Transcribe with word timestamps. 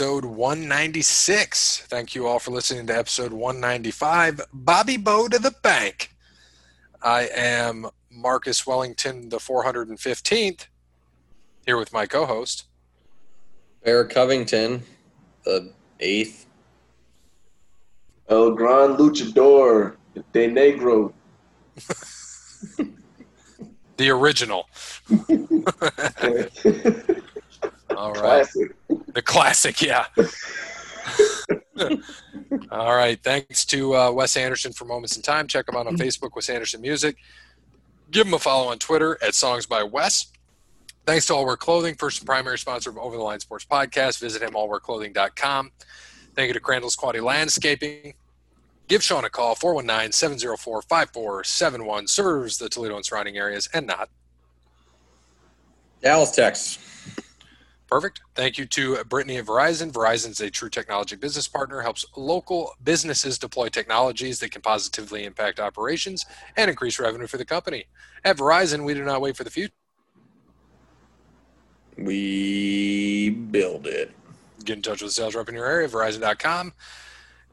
episode 0.00 0.24
196. 0.24 1.84
Thank 1.88 2.14
you 2.14 2.26
all 2.26 2.38
for 2.38 2.52
listening 2.52 2.86
to 2.86 2.96
episode 2.96 3.34
195. 3.34 4.40
Bobby 4.50 4.96
Bow 4.96 5.28
to 5.28 5.38
the 5.38 5.54
bank. 5.62 6.10
I 7.02 7.28
am 7.36 7.86
Marcus 8.10 8.66
Wellington, 8.66 9.28
the 9.28 9.36
415th, 9.36 10.68
here 11.66 11.76
with 11.76 11.92
my 11.92 12.06
co 12.06 12.24
host. 12.24 12.64
Bear 13.84 14.06
Covington, 14.06 14.84
the 15.44 15.70
eighth. 16.00 16.46
El 18.30 18.52
Gran 18.52 18.96
Luchador 18.96 19.96
de 20.32 20.48
Negro. 20.48 21.12
the 23.98 24.08
original. 24.08 24.66
All 27.96 28.12
right. 28.12 28.20
Classic. 28.20 28.76
The 29.14 29.22
classic, 29.22 29.82
yeah. 29.82 30.06
All 32.70 32.94
right. 32.94 33.22
Thanks 33.22 33.64
to 33.66 33.96
uh, 33.96 34.10
Wes 34.12 34.36
Anderson 34.36 34.72
for 34.72 34.84
Moments 34.84 35.16
in 35.16 35.22
Time. 35.22 35.46
Check 35.46 35.68
him 35.68 35.76
out 35.76 35.86
on 35.86 35.96
Facebook, 35.96 36.34
Wes 36.34 36.48
Anderson 36.48 36.80
Music. 36.80 37.16
Give 38.10 38.26
him 38.26 38.34
a 38.34 38.38
follow 38.38 38.70
on 38.70 38.78
Twitter 38.78 39.18
at 39.22 39.34
Songs 39.34 39.66
by 39.66 39.82
Wes. 39.82 40.26
Thanks 41.06 41.26
to 41.26 41.34
All 41.34 41.46
Wear 41.46 41.56
Clothing, 41.56 41.94
first 41.94 42.20
and 42.20 42.26
primary 42.26 42.58
sponsor 42.58 42.90
of 42.90 42.98
Over 42.98 43.16
the 43.16 43.22
Line 43.22 43.40
Sports 43.40 43.64
Podcast. 43.64 44.20
Visit 44.20 44.42
him 44.42 44.52
allwearclothing.com. 44.52 45.70
Thank 46.34 46.48
you 46.48 46.54
to 46.54 46.60
Crandall's 46.60 46.96
Quality 46.96 47.20
Landscaping. 47.20 48.14
Give 48.88 49.02
Sean 49.02 49.24
a 49.24 49.30
call, 49.30 49.54
419 49.54 50.12
704 50.12 50.82
5471. 50.82 52.06
Serves 52.08 52.58
the 52.58 52.68
Toledo 52.68 52.96
and 52.96 53.04
surrounding 53.04 53.36
areas 53.36 53.68
and 53.72 53.86
not. 53.86 54.08
Dallas, 56.02 56.32
Texas. 56.32 56.78
Perfect. 57.90 58.20
Thank 58.36 58.56
you 58.56 58.66
to 58.66 59.02
Brittany 59.04 59.38
at 59.38 59.46
Verizon. 59.46 59.90
Verizon 59.90 60.30
is 60.30 60.40
a 60.40 60.48
true 60.48 60.70
technology 60.70 61.16
business 61.16 61.48
partner, 61.48 61.80
helps 61.80 62.06
local 62.16 62.72
businesses 62.84 63.36
deploy 63.36 63.68
technologies 63.68 64.38
that 64.38 64.52
can 64.52 64.62
positively 64.62 65.24
impact 65.24 65.58
operations 65.58 66.24
and 66.56 66.70
increase 66.70 67.00
revenue 67.00 67.26
for 67.26 67.36
the 67.36 67.44
company. 67.44 67.86
At 68.24 68.36
Verizon, 68.36 68.84
we 68.84 68.94
do 68.94 69.04
not 69.04 69.20
wait 69.20 69.36
for 69.36 69.42
the 69.42 69.50
future. 69.50 69.72
We 71.98 73.30
build 73.30 73.88
it. 73.88 74.12
Get 74.64 74.76
in 74.76 74.82
touch 74.82 75.02
with 75.02 75.10
the 75.10 75.14
sales 75.14 75.34
rep 75.34 75.48
in 75.48 75.56
your 75.56 75.66
area, 75.66 75.88
verizon.com. 75.88 76.72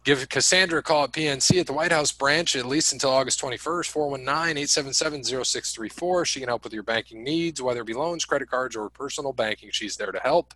Give 0.07 0.29
Cassandra 0.29 0.79
a 0.79 0.81
call 0.81 1.03
at 1.03 1.11
PNC 1.11 1.59
at 1.59 1.67
the 1.67 1.73
White 1.73 1.91
House 1.91 2.13
branch 2.13 2.55
at 2.55 2.65
least 2.65 2.93
until 2.93 3.09
August 3.09 3.41
21st, 3.41 3.87
419 3.87 4.57
877 4.57 5.43
0634. 5.43 6.23
She 6.23 6.39
can 6.39 6.47
help 6.47 6.63
with 6.63 6.71
your 6.71 6.83
banking 6.83 7.25
needs, 7.25 7.61
whether 7.61 7.81
it 7.81 7.87
be 7.87 7.93
loans, 7.93 8.23
credit 8.23 8.49
cards, 8.49 8.77
or 8.77 8.89
personal 8.89 9.33
banking. 9.33 9.69
She's 9.73 9.97
there 9.97 10.13
to 10.13 10.19
help. 10.21 10.53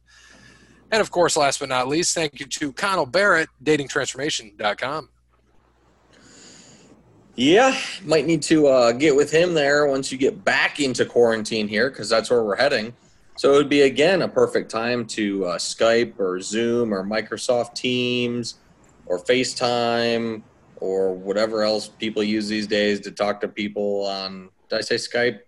And 0.89 1.01
of 1.01 1.11
course, 1.11 1.35
last 1.35 1.59
but 1.59 1.67
not 1.67 1.89
least, 1.89 2.15
thank 2.15 2.39
you 2.39 2.45
to 2.45 2.71
Connell 2.71 3.05
Barrett, 3.05 3.49
datingtransformation.com. 3.61 5.09
Yeah, 7.35 7.77
might 8.05 8.25
need 8.25 8.43
to 8.43 8.67
uh, 8.67 8.93
get 8.93 9.17
with 9.17 9.31
him 9.31 9.53
there 9.53 9.85
once 9.85 10.13
you 10.13 10.17
get 10.17 10.45
back 10.45 10.79
into 10.79 11.03
quarantine 11.03 11.67
here 11.67 11.89
because 11.89 12.07
that's 12.07 12.29
where 12.29 12.41
we're 12.41 12.55
heading. 12.55 12.93
So 13.35 13.53
it 13.53 13.57
would 13.57 13.69
be, 13.69 13.81
again, 13.81 14.21
a 14.21 14.29
perfect 14.29 14.71
time 14.71 15.05
to 15.07 15.43
uh, 15.43 15.57
Skype 15.57 16.17
or 16.21 16.39
Zoom 16.39 16.93
or 16.93 17.03
Microsoft 17.03 17.75
Teams 17.75 18.55
or 19.11 19.19
FaceTime 19.19 20.41
or 20.77 21.13
whatever 21.13 21.63
else 21.63 21.89
people 21.89 22.23
use 22.23 22.47
these 22.47 22.65
days 22.65 23.01
to 23.01 23.11
talk 23.11 23.41
to 23.41 23.47
people 23.49 24.05
on, 24.05 24.47
did 24.69 24.77
I 24.77 24.81
say 24.81 24.95
Skype? 24.95 25.39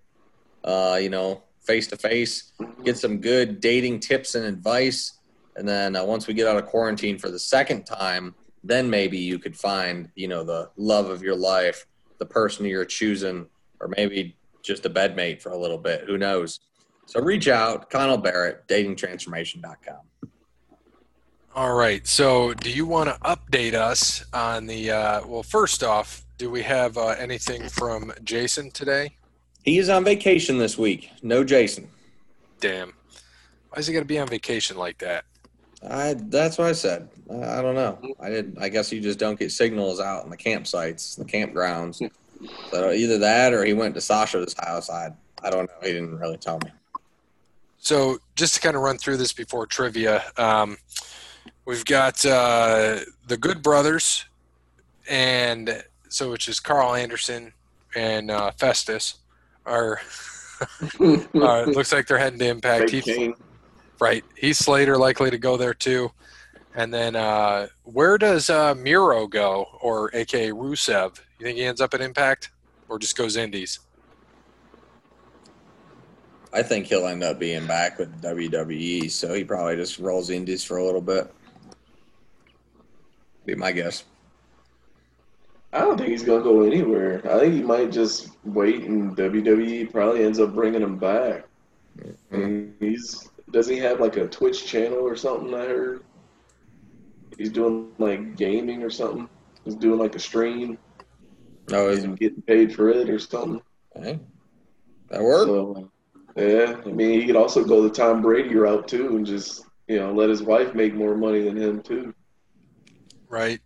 Uh, 0.66 1.00
you 1.02 1.10
know, 1.10 1.44
face 1.62 1.88
to 1.88 1.96
face, 1.96 2.52
get 2.84 2.98
some 2.98 3.20
good 3.20 3.62
dating 3.62 4.02
tips 4.02 4.36
and 4.36 4.46
advice. 4.46 5.18
And 5.56 5.66
then 5.66 5.96
uh, 5.96 6.04
once 6.04 6.28
we 6.28 6.34
get 6.34 6.46
out 6.46 6.58
of 6.58 6.66
quarantine 6.66 7.18
for 7.18 7.32
the 7.32 7.40
second 7.40 7.86
time, 7.86 8.36
then 8.66 8.90
maybe 8.90 9.18
you 9.18 9.40
could 9.40 9.56
find, 9.56 10.10
you 10.16 10.28
know, 10.28 10.44
the 10.44 10.70
love 10.76 11.10
of 11.10 11.24
your 11.24 11.36
life, 11.36 11.86
the 12.18 12.26
person 12.26 12.66
you're 12.66 12.84
choosing, 12.84 13.48
or 13.80 13.88
maybe 13.96 14.36
just 14.62 14.86
a 14.86 14.90
bedmate 14.90 15.42
for 15.42 15.54
a 15.54 15.58
little 15.58 15.78
bit. 15.78 16.04
Who 16.06 16.18
knows? 16.18 16.60
So 17.06 17.22
reach 17.22 17.48
out, 17.48 17.90
Connell 17.90 18.18
Barrett, 18.18 18.68
datingtransformation.com. 18.68 20.32
All 21.56 21.74
right. 21.74 22.06
So, 22.08 22.56
do 22.56 22.72
you 22.72 22.88
want 22.88 23.10
to 23.10 23.20
update 23.20 23.76
us 23.76 24.26
on 24.34 24.66
the? 24.66 24.90
Uh, 24.90 25.28
well, 25.28 25.44
first 25.44 25.84
off, 25.84 26.26
do 26.40 26.50
we 26.50 26.64
have 26.64 26.98
uh, 26.98 27.10
anything 27.10 27.70
from 27.70 28.12
Jason 28.24 28.72
today? 28.72 29.16
He 29.64 29.78
is 29.78 29.88
on 29.88 30.04
vacation 30.04 30.58
this 30.58 30.80
week. 30.80 31.12
No 31.22 31.44
Jason. 31.44 31.88
Damn. 32.60 32.94
Why 33.70 33.78
is 33.78 33.86
he 33.86 33.94
going 33.94 34.04
to 34.04 34.08
be 34.08 34.18
on 34.18 34.28
vacation 34.28 34.78
like 34.78 34.98
that? 34.98 35.26
I 35.88 36.16
that's 36.18 36.58
what 36.58 36.68
I 36.68 36.72
said. 36.72 37.08
I, 37.30 37.60
I 37.60 37.62
don't 37.62 37.76
know. 37.76 38.00
I 38.20 38.30
did. 38.30 38.58
I 38.60 38.70
guess 38.70 38.92
you 38.92 39.00
just 39.00 39.20
don't 39.20 39.38
get 39.38 39.52
signals 39.52 40.00
out 40.00 40.24
in 40.24 40.32
the 40.32 40.38
campsites, 40.38 41.16
the 41.16 41.26
campgrounds. 41.26 42.10
So 42.72 42.92
either 42.92 43.20
that 43.20 43.54
or 43.54 43.64
he 43.64 43.74
went 43.74 43.94
to 43.94 44.02
Sasha's 44.02 44.56
house. 44.58 44.90
I 44.90 45.12
I 45.44 45.52
don't 45.52 45.70
know. 45.70 45.88
He 45.88 45.94
didn't 45.94 46.18
really 46.18 46.38
tell 46.38 46.58
me. 46.64 46.72
So, 47.84 48.18
just 48.38 48.56
to 48.56 48.62
kind 48.62 48.78
of 48.78 48.82
run 48.82 48.98
through 48.98 49.18
this 49.18 49.34
before 49.34 49.66
trivia, 49.66 50.24
um, 50.38 50.78
we've 51.66 51.86
got 51.86 52.26
uh, 52.26 53.00
the 53.28 53.38
Good 53.38 53.62
Brothers, 53.62 54.26
and 55.10 55.84
so 56.10 56.32
which 56.32 56.48
is 56.48 56.60
Karl 56.60 56.96
Anderson 56.96 57.54
and 57.96 58.32
uh, 58.32 58.52
Festus 58.52 59.16
are. 59.66 60.00
uh, 60.62 60.66
it 61.00 61.70
looks 61.70 61.92
like 61.92 62.08
they're 62.08 62.18
heading 62.18 62.40
to 62.40 62.48
Impact. 62.48 62.90
Fake 62.90 63.06
Heath, 63.06 63.34
right, 64.00 64.24
Heath 64.38 64.58
Slater 64.58 64.98
likely 64.98 65.30
to 65.30 65.38
go 65.38 65.58
there 65.58 65.74
too. 65.74 66.12
And 66.76 66.94
then 66.94 67.16
uh, 67.16 67.68
where 67.84 68.18
does 68.18 68.50
uh, 68.50 68.74
Miro 68.76 69.28
go, 69.28 69.68
or 69.82 70.10
AKA 70.16 70.52
Rusev? 70.52 71.20
You 71.40 71.46
think 71.46 71.58
he 71.58 71.66
ends 71.66 71.82
up 71.82 71.94
at 71.94 72.02
Impact, 72.02 72.52
or 72.90 72.98
just 72.98 73.18
goes 73.18 73.36
Indies? 73.36 73.80
I 76.54 76.62
think 76.62 76.86
he'll 76.86 77.08
end 77.08 77.24
up 77.24 77.40
being 77.40 77.66
back 77.66 77.98
with 77.98 78.22
WWE. 78.22 79.10
So 79.10 79.34
he 79.34 79.44
probably 79.44 79.76
just 79.76 79.98
rolls 79.98 80.30
indies 80.30 80.64
for 80.64 80.78
a 80.78 80.86
little 80.86 81.02
bit. 81.02 81.34
Be 83.46 83.56
my 83.56 83.72
guess. 83.72 84.06
I 85.72 85.80
don't 85.80 85.98
think 85.98 86.10
he's 86.10 86.24
gonna 86.24 86.44
go 86.44 86.62
anywhere. 86.62 87.22
I 87.30 87.40
think 87.40 87.56
he 87.56 87.62
might 87.62 87.92
just 87.92 88.30
wait, 88.44 88.84
and 88.84 89.18
WWE 89.18 89.92
probably 89.92 90.24
ends 90.24 90.40
up 90.40 90.54
bringing 90.54 90.82
him 90.82 90.98
back. 90.98 91.46
Mm-hmm. 91.98 92.36
And 92.36 92.76
he's 92.80 93.30
does 93.52 93.68
he 93.68 93.78
have 93.78 94.00
like 94.00 94.18
a 94.18 94.28
Twitch 94.28 94.66
channel 94.66 95.00
or 95.00 95.16
something? 95.16 95.54
I 95.54 95.66
heard 95.66 96.04
he's 97.38 97.50
doing 97.52 97.92
like 97.98 98.36
gaming 98.36 98.84
or 98.84 98.90
something. 98.90 99.28
He's 99.64 99.76
doing 99.76 100.00
like 100.00 100.16
a 100.16 100.20
stream 100.20 100.78
No, 101.70 101.88
is 101.90 102.04
and 102.04 102.20
getting 102.20 102.42
paid 102.42 102.76
for 102.76 102.90
it 102.90 103.10
or 103.10 103.20
something. 103.20 103.62
okay. 103.96 104.20
that 105.10 105.22
work? 105.22 105.48
So 105.48 105.90
yeah, 106.36 106.76
I 106.86 106.90
mean 106.90 107.20
he 107.20 107.26
could 107.26 107.36
also 107.36 107.64
go 107.64 107.82
the 107.82 107.90
Tom 107.90 108.22
Brady 108.22 108.56
route 108.56 108.88
too, 108.88 109.16
and 109.16 109.26
just 109.26 109.66
you 109.88 110.00
know 110.00 110.14
let 110.14 110.30
his 110.30 110.44
wife 110.44 110.74
make 110.76 110.94
more 110.94 111.16
money 111.16 111.42
than 111.42 111.58
him 111.58 111.82
too. 111.82 112.14
Right. 113.34 113.60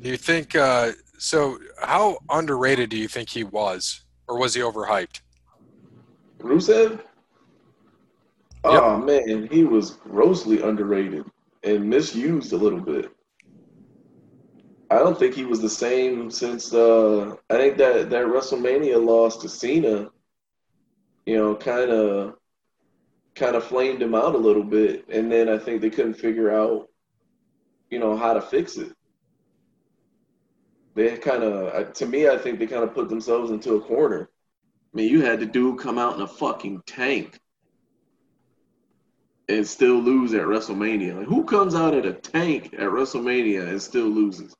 Do 0.00 0.08
you 0.08 0.16
think 0.16 0.56
uh, 0.56 0.92
so? 1.18 1.58
How 1.82 2.16
underrated 2.30 2.88
do 2.88 2.96
you 2.96 3.08
think 3.08 3.28
he 3.28 3.44
was, 3.44 4.06
or 4.26 4.38
was 4.38 4.54
he 4.54 4.62
overhyped? 4.62 5.20
Rusev? 6.38 6.98
Oh 8.64 8.96
man, 8.96 9.48
he 9.52 9.64
was 9.64 9.90
grossly 9.90 10.62
underrated 10.62 11.26
and 11.62 11.90
misused 11.90 12.54
a 12.54 12.56
little 12.56 12.80
bit. 12.80 13.10
I 14.90 14.96
don't 15.00 15.18
think 15.18 15.34
he 15.34 15.44
was 15.44 15.60
the 15.60 15.68
same 15.68 16.30
since 16.30 16.72
uh, 16.72 17.36
I 17.50 17.58
think 17.58 17.76
that 17.76 18.08
that 18.08 18.24
WrestleMania 18.24 19.04
loss 19.04 19.36
to 19.42 19.48
Cena, 19.50 20.10
you 21.26 21.36
know, 21.36 21.54
kind 21.54 21.90
of 21.90 22.36
kind 23.34 23.56
of 23.56 23.64
flamed 23.64 24.00
him 24.00 24.14
out 24.14 24.34
a 24.34 24.38
little 24.38 24.64
bit, 24.64 25.04
and 25.10 25.30
then 25.30 25.50
I 25.50 25.58
think 25.58 25.82
they 25.82 25.90
couldn't 25.90 26.14
figure 26.14 26.50
out, 26.50 26.88
you 27.90 27.98
know, 27.98 28.16
how 28.16 28.32
to 28.32 28.40
fix 28.40 28.78
it. 28.78 28.96
They 30.94 31.16
kind 31.16 31.42
of, 31.42 31.92
to 31.94 32.06
me, 32.06 32.28
I 32.28 32.36
think 32.36 32.58
they 32.58 32.66
kind 32.66 32.84
of 32.84 32.94
put 32.94 33.08
themselves 33.08 33.50
into 33.50 33.74
a 33.74 33.80
corner. 33.80 34.28
I 34.92 34.96
mean, 34.96 35.10
you 35.10 35.22
had 35.22 35.40
the 35.40 35.46
dude 35.46 35.78
come 35.78 35.98
out 35.98 36.16
in 36.16 36.22
a 36.22 36.26
fucking 36.26 36.82
tank 36.86 37.38
and 39.48 39.66
still 39.66 39.96
lose 39.96 40.34
at 40.34 40.42
WrestleMania. 40.42 41.16
Like, 41.16 41.26
who 41.26 41.44
comes 41.44 41.74
out 41.74 41.94
at 41.94 42.04
a 42.04 42.12
tank 42.12 42.74
at 42.74 42.90
WrestleMania 42.90 43.68
and 43.68 43.80
still 43.80 44.08
loses? 44.08 44.54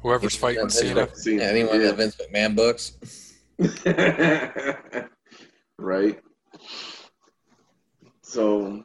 Whoever's 0.00 0.34
fighting 0.34 0.70
Cena. 0.70 1.08
Yeah, 1.26 1.42
anyone 1.42 1.82
that 1.82 1.96
Vince 1.96 2.16
McMahon 2.16 2.56
books. 2.56 2.96
right. 5.78 6.18
So 8.22 8.82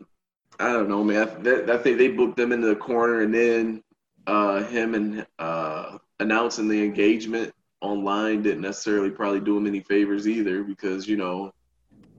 I 0.59 0.74
don't 0.74 0.89
know, 0.89 1.03
man. 1.03 1.21
I, 1.21 1.25
that, 1.44 1.69
I 1.69 1.77
think 1.77 1.97
they 1.97 2.09
booked 2.09 2.36
them 2.36 2.51
into 2.51 2.68
the 2.68 2.75
corner, 2.75 3.21
and 3.21 3.33
then 3.33 3.81
uh, 4.27 4.63
him 4.63 4.95
and 4.95 5.25
uh, 5.39 5.98
announcing 6.19 6.68
the 6.68 6.83
engagement 6.83 7.54
online 7.81 8.42
didn't 8.42 8.62
necessarily 8.62 9.10
probably 9.10 9.39
do 9.39 9.57
him 9.57 9.68
any 9.68 9.81
favors 9.81 10.27
either, 10.27 10.63
because 10.63 11.07
you 11.07 11.18
know 11.18 11.54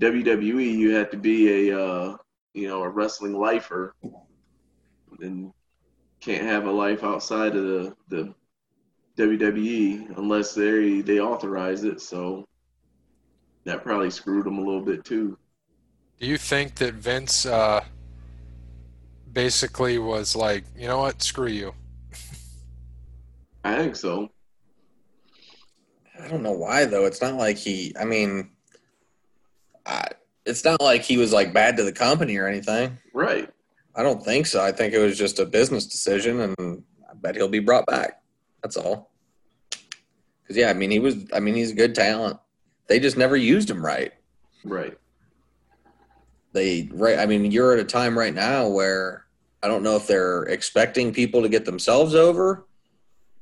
WWE, 0.00 0.70
you 0.70 0.94
had 0.94 1.11
to 1.11 1.17
be 1.17 1.69
a 1.69 1.79
uh, 1.79 2.17
you 2.55 2.69
know 2.69 2.82
a 2.82 2.88
wrestling 2.88 3.38
lifer 3.38 3.94
and 5.20 5.53
can't 6.20 6.44
have 6.44 6.67
a 6.67 6.70
life 6.70 7.05
outside 7.05 7.55
of 7.56 7.64
the, 7.64 7.97
the 8.09 8.35
WWE 9.17 10.17
unless 10.19 10.55
they 10.55 11.00
they 11.00 11.20
authorize 11.20 11.85
it. 11.85 12.00
So 12.00 12.47
that 13.64 13.82
probably 13.82 14.11
screwed 14.11 14.47
him 14.47 14.59
a 14.59 14.62
little 14.62 14.82
bit 14.82 15.05
too. 15.05 15.38
Do 16.20 16.26
you 16.26 16.38
think 16.38 16.76
that 16.76 16.94
Vince 16.94 17.44
uh, 17.44 17.85
basically 19.32 19.99
was 19.99 20.35
like, 20.35 20.64
you 20.76 20.87
know 20.88 20.99
what, 20.99 21.23
screw 21.23 21.49
you? 21.49 21.75
I 23.66 23.76
think 23.78 23.96
so. 23.96 24.30
I 26.22 26.28
don't 26.28 26.42
know 26.42 26.52
why 26.52 26.84
though. 26.84 27.04
It's 27.04 27.20
not 27.20 27.34
like 27.34 27.56
he. 27.56 27.94
I 27.98 28.04
mean, 28.04 28.50
I, 29.84 30.08
it's 30.44 30.64
not 30.64 30.80
like 30.80 31.02
he 31.02 31.16
was 31.16 31.32
like 31.32 31.52
bad 31.52 31.76
to 31.76 31.82
the 31.82 31.92
company 31.92 32.36
or 32.36 32.46
anything. 32.46 32.96
Right. 33.12 33.50
I 33.94 34.02
don't 34.02 34.22
think 34.22 34.46
so. 34.46 34.62
I 34.62 34.72
think 34.72 34.94
it 34.94 34.98
was 34.98 35.18
just 35.18 35.38
a 35.38 35.46
business 35.46 35.86
decision, 35.86 36.40
and 36.40 36.84
I 37.10 37.14
bet 37.14 37.34
he'll 37.34 37.48
be 37.48 37.58
brought 37.58 37.86
back. 37.86 38.22
That's 38.62 38.76
all. 38.76 39.10
Because 40.42 40.56
yeah, 40.56 40.70
I 40.70 40.74
mean, 40.74 40.90
he 40.90 40.98
was. 40.98 41.16
I 41.34 41.40
mean, 41.40 41.54
he's 41.54 41.72
a 41.72 41.76
good 41.76 41.94
talent. 41.94 42.38
They 42.86 43.00
just 43.00 43.16
never 43.16 43.36
used 43.36 43.68
him 43.68 43.84
right. 43.84 44.12
Right. 44.64 44.96
They 46.52 46.88
right. 46.92 47.18
I 47.18 47.26
mean, 47.26 47.50
you're 47.50 47.72
at 47.72 47.80
a 47.80 47.84
time 47.84 48.16
right 48.16 48.34
now 48.34 48.68
where 48.68 49.26
I 49.62 49.68
don't 49.68 49.82
know 49.82 49.96
if 49.96 50.06
they're 50.06 50.44
expecting 50.44 51.12
people 51.12 51.42
to 51.42 51.48
get 51.48 51.64
themselves 51.64 52.14
over, 52.14 52.66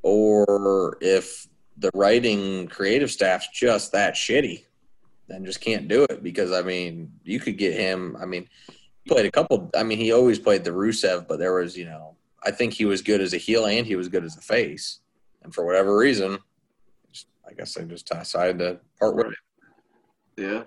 or 0.05 0.99
if 1.01 1.49
the 1.79 1.91
writing 1.95 2.69
creative 2.69 3.11
staff's 3.11 3.49
just 3.53 3.91
that 3.93 4.15
shitty 4.15 4.65
and 5.31 5.47
just 5.47 5.63
can't 5.63 5.89
do 5.89 6.05
it 6.11 6.23
because 6.23 6.53
I 6.53 6.61
mean 6.63 7.11
you 7.25 7.41
could 7.41 7.57
get 7.57 7.75
him 7.75 8.17
I 8.21 8.27
mean 8.27 8.47
he 9.03 9.11
played 9.11 9.27
a 9.27 9.31
couple 9.31 9.71
I 9.75 9.83
mean 9.83 9.99
he 9.99 10.13
always 10.13 10.39
played 10.39 10.63
the 10.63 10.71
Rusev 10.71 11.27
but 11.27 11.39
there 11.39 11.55
was 11.55 11.77
you 11.77 11.87
know 11.87 12.17
I 12.43 12.51
think 12.51 12.75
he 12.75 12.85
was 12.85 13.01
good 13.01 13.23
as 13.23 13.33
a 13.33 13.39
heel 13.39 13.65
and 13.65 13.87
he 13.87 13.97
was 13.97 14.09
good 14.09 14.25
as 14.25 14.37
a 14.37 14.43
face 14.43 15.01
and 15.43 15.55
for 15.55 15.65
whatever 15.65 15.97
reason 15.97 16.39
just, 17.11 17.27
I 17.49 17.55
guess 17.55 17.75
they 17.75 17.85
just 17.85 18.07
decided 18.07 18.59
to 18.59 18.81
part 19.01 19.17
with 19.17 19.29
it. 19.29 19.35
Yeah. 20.37 20.65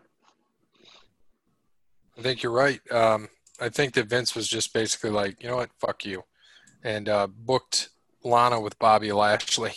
I 2.17 2.21
think 2.23 2.41
you're 2.41 2.51
right. 2.51 2.79
Um, 2.91 3.29
I 3.61 3.69
think 3.69 3.93
that 3.93 4.07
Vince 4.07 4.33
was 4.33 4.47
just 4.47 4.73
basically 4.73 5.11
like, 5.11 5.43
you 5.43 5.49
know 5.49 5.57
what, 5.57 5.69
fuck 5.79 6.05
you, 6.05 6.23
and 6.83 7.07
uh, 7.09 7.27
booked 7.27 7.89
Lana 8.23 8.59
with 8.59 8.77
Bobby 8.79 9.11
Lashley. 9.11 9.73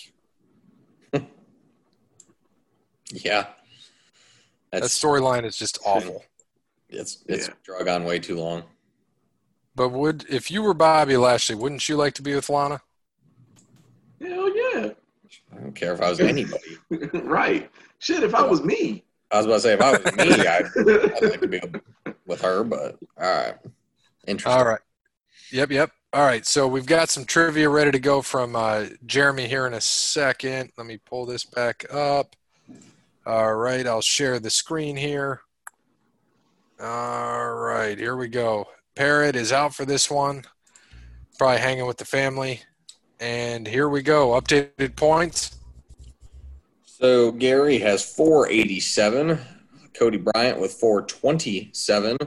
Yeah. 3.12 3.46
That 4.72 4.84
storyline 4.84 5.44
is 5.44 5.56
just 5.56 5.78
awful. 5.84 6.24
it's 6.88 7.24
it's 7.26 7.48
Yeah. 7.48 7.54
drug 7.64 7.88
on 7.88 8.04
way 8.04 8.18
too 8.20 8.36
long. 8.38 8.62
But 9.74 9.88
would 9.90 10.26
if 10.28 10.50
you 10.50 10.62
were 10.62 10.74
Bobby 10.74 11.16
Lashley, 11.16 11.56
wouldn't 11.56 11.88
you 11.88 11.96
like 11.96 12.14
to 12.14 12.22
be 12.22 12.34
with 12.34 12.48
Lana? 12.48 12.80
Hell 14.20 14.56
yeah. 14.56 14.90
I 15.52 15.56
don't 15.60 15.74
care 15.74 15.92
if 15.94 16.00
I 16.00 16.08
was 16.10 16.20
anybody. 16.20 16.78
right. 17.14 17.70
Shit, 17.98 18.22
if 18.22 18.34
I 18.34 18.42
was 18.42 18.62
me. 18.62 19.04
I 19.32 19.38
was 19.38 19.46
about 19.46 19.54
to 19.56 19.60
say 19.60 19.72
if 19.74 19.80
I 19.80 19.90
was 19.92 20.16
me, 20.16 20.46
I'd, 20.46 20.66
I'd 20.76 21.22
like 21.30 21.40
to 21.40 21.48
be 21.48 21.60
with 22.26 22.40
her, 22.42 22.64
but 22.64 22.96
all 23.16 23.28
right. 23.28 23.54
Interesting. 24.26 24.52
All 24.60 24.66
right. 24.66 24.80
Yep, 25.52 25.70
yep. 25.70 25.90
All 26.12 26.24
right. 26.24 26.44
So 26.44 26.66
we've 26.66 26.86
got 26.86 27.08
some 27.08 27.24
trivia 27.24 27.68
ready 27.68 27.92
to 27.92 28.00
go 28.00 28.20
from 28.20 28.56
uh, 28.56 28.86
Jeremy 29.06 29.46
here 29.46 29.66
in 29.68 29.74
a 29.74 29.80
second. 29.80 30.72
Let 30.76 30.86
me 30.88 30.98
pull 30.98 31.24
this 31.24 31.44
back 31.44 31.84
up. 31.92 32.34
All 33.24 33.54
right. 33.54 33.86
I'll 33.86 34.00
share 34.00 34.40
the 34.40 34.50
screen 34.50 34.96
here. 34.96 35.42
All 36.80 37.52
right. 37.52 37.96
Here 37.96 38.16
we 38.16 38.26
go. 38.26 38.66
Parrot 38.96 39.36
is 39.36 39.52
out 39.52 39.72
for 39.72 39.84
this 39.84 40.10
one. 40.10 40.42
Probably 41.38 41.58
hanging 41.58 41.86
with 41.86 41.98
the 41.98 42.04
family. 42.04 42.60
And 43.20 43.68
here 43.68 43.88
we 43.88 44.02
go. 44.02 44.30
Updated 44.30 44.96
points. 44.96 45.58
So 46.84 47.30
Gary 47.32 47.78
has 47.78 48.04
487, 48.04 49.38
Cody 49.94 50.18
Bryant 50.18 50.60
with 50.60 50.72
427, 50.72 52.18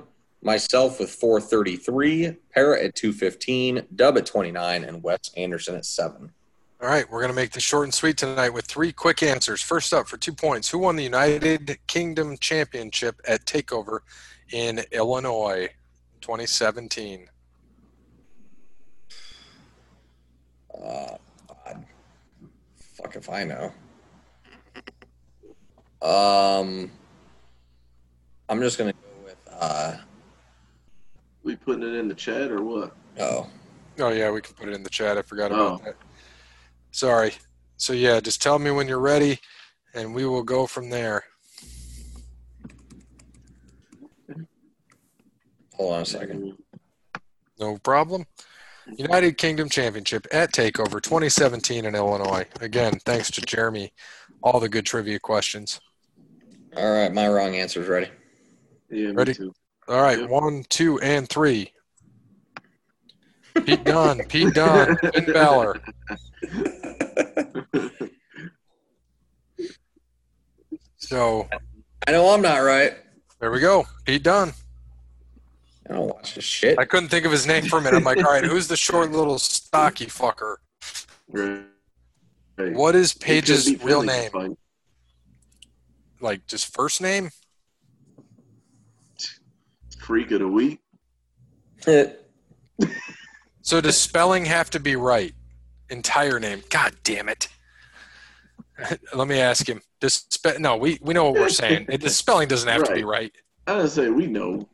myself 0.43 0.99
with 0.99 1.09
433, 1.09 2.35
Parrot 2.53 2.85
at 2.85 2.95
215, 2.95 3.87
Dub 3.95 4.17
at 4.17 4.25
29, 4.25 4.83
and 4.83 5.01
Wes 5.01 5.19
Anderson 5.37 5.75
at 5.75 5.85
7. 5.85 6.31
All 6.81 6.89
right, 6.89 7.09
we're 7.09 7.21
going 7.21 7.31
to 7.31 7.35
make 7.35 7.51
this 7.51 7.63
short 7.63 7.85
and 7.85 7.93
sweet 7.93 8.17
tonight 8.17 8.49
with 8.49 8.65
three 8.65 8.91
quick 8.91 9.23
answers. 9.23 9.61
First 9.61 9.93
up, 9.93 10.07
for 10.07 10.17
two 10.17 10.33
points, 10.33 10.69
who 10.69 10.79
won 10.79 10.97
the 10.97 11.03
United 11.03 11.77
Kingdom 11.87 12.37
Championship 12.37 13.21
at 13.25 13.45
TakeOver 13.45 13.99
in 14.51 14.81
Illinois 14.91 15.69
2017? 16.19 17.27
Uh, 20.77 21.17
God. 21.47 21.85
Fuck 22.75 23.15
if 23.15 23.29
I 23.29 23.45
know. 23.45 23.71
Um, 26.01 26.91
I'm 28.49 28.59
just 28.59 28.77
gonna 28.77 28.91
go 28.91 29.23
with 29.23 29.37
uh 29.49 29.95
We 31.43 31.55
putting 31.55 31.83
it 31.83 31.95
in 31.95 32.07
the 32.07 32.15
chat 32.15 32.51
or 32.51 32.61
what? 32.63 32.95
oh 33.19 33.47
Oh, 33.99 34.09
yeah, 34.09 34.31
we 34.31 34.41
can 34.41 34.55
put 34.55 34.69
it 34.69 34.73
in 34.73 34.81
the 34.81 34.89
chat. 34.89 35.19
I 35.19 35.21
forgot 35.21 35.51
Oh. 35.51 35.67
about 35.67 35.85
that. 35.85 35.95
Sorry. 36.91 37.33
So, 37.77 37.93
yeah, 37.93 38.19
just 38.19 38.41
tell 38.41 38.57
me 38.57 38.71
when 38.71 38.87
you're 38.87 38.99
ready, 38.99 39.39
and 39.93 40.15
we 40.15 40.25
will 40.25 40.41
go 40.41 40.65
from 40.65 40.89
there. 40.89 41.23
hold 45.75 45.93
on 45.93 46.01
a 46.01 46.05
second. 46.05 46.57
No 47.59 47.77
problem. 47.77 48.25
United 48.97 49.37
Kingdom 49.37 49.69
Championship 49.69 50.25
at 50.31 50.51
TakeOver 50.51 51.01
2017 51.01 51.85
in 51.85 51.93
Illinois. 51.95 52.45
Again, 52.61 52.99
thanks 53.05 53.29
to 53.31 53.41
Jeremy. 53.41 53.91
All 54.41 54.59
the 54.59 54.69
good 54.69 54.85
trivia 54.85 55.19
questions. 55.19 55.79
All 56.75 56.91
right, 56.91 57.13
my 57.13 57.27
wrong 57.27 57.55
answer's 57.55 57.87
ready. 57.87 58.09
Yeah, 58.89 59.09
me 59.09 59.13
Ready? 59.13 59.33
too. 59.35 59.53
All 59.87 60.01
right, 60.01 60.19
Yep. 60.19 60.29
one, 60.29 60.63
two, 60.69 60.99
and 60.99 61.27
three. 61.27 61.71
Pete 63.65 63.83
Dunne, 63.83 64.23
Pete 64.29 64.53
Dunne, 64.53 64.97
Finn 64.97 65.31
Balor. 65.33 65.79
So 70.97 71.47
I 72.07 72.11
know 72.11 72.29
I'm 72.33 72.41
not 72.41 72.57
right. 72.57 72.93
there 73.39 73.51
we 73.51 73.59
go. 73.59 73.85
Pete 74.05 74.23
Dunne. 74.23 74.53
I 75.89 75.93
don't 75.93 76.07
watch 76.07 76.35
this 76.35 76.45
shit. 76.45 76.79
I 76.79 76.85
couldn't 76.85 77.09
think 77.09 77.25
of 77.25 77.31
his 77.31 77.45
name 77.45 77.65
for 77.65 77.77
a 77.77 77.81
minute. 77.81 77.97
I'm 77.97 78.03
like, 78.03 78.17
all 78.17 78.31
right, 78.31 78.43
who's 78.43 78.67
the 78.69 78.77
short 78.77 79.11
little 79.11 79.37
stocky 79.37 80.05
fucker? 80.05 80.55
Right. 81.29 81.63
Right. 82.57 82.73
What 82.73 82.95
is 82.95 83.11
He 83.13 83.19
could 83.19 83.25
Paige's 83.25 83.83
real 83.83 84.03
name? 84.03 84.55
Like 86.21 86.47
just 86.47 86.73
first 86.73 87.01
name? 87.01 87.31
Freak 90.03 90.31
of 90.31 90.39
the 90.39 90.47
week. 90.47 90.79
So 93.61 93.79
does 93.79 93.97
spelling 93.97 94.43
have 94.45 94.69
to 94.71 94.79
be 94.79 94.97
right? 94.97 95.33
Entire 95.89 96.39
name. 96.39 96.61
God 96.69 96.93
damn 97.03 97.29
it. 97.29 97.47
Let 99.13 99.27
me 99.27 99.39
ask 99.39 99.67
him. 99.67 99.81
Does 100.01 100.25
spe- 100.29 100.59
no, 100.59 100.75
we, 100.75 100.99
we 101.01 101.13
know 101.13 101.25
what 101.25 101.35
we're 101.35 101.49
saying. 101.49 101.87
The 101.87 102.09
spelling 102.09 102.49
doesn't 102.49 102.67
have 102.67 102.83
to 102.83 102.93
be 102.93 103.05
right. 103.05 103.31
I 103.65 103.77
didn't 103.77 103.91
say 103.91 104.09
we 104.09 104.27
know. 104.27 104.67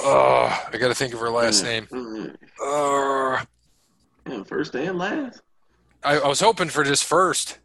Oh, 0.00 0.66
I 0.72 0.76
got 0.78 0.88
to 0.88 0.94
think 0.94 1.12
of 1.14 1.20
her 1.20 1.30
last 1.30 1.64
name. 1.64 1.88
Uh, 2.62 3.42
yeah, 4.28 4.44
first 4.44 4.76
and 4.76 4.96
last. 4.96 5.40
I, 6.04 6.18
I 6.18 6.28
was 6.28 6.38
hoping 6.40 6.68
for 6.68 6.84
just 6.84 7.04
first. 7.04 7.58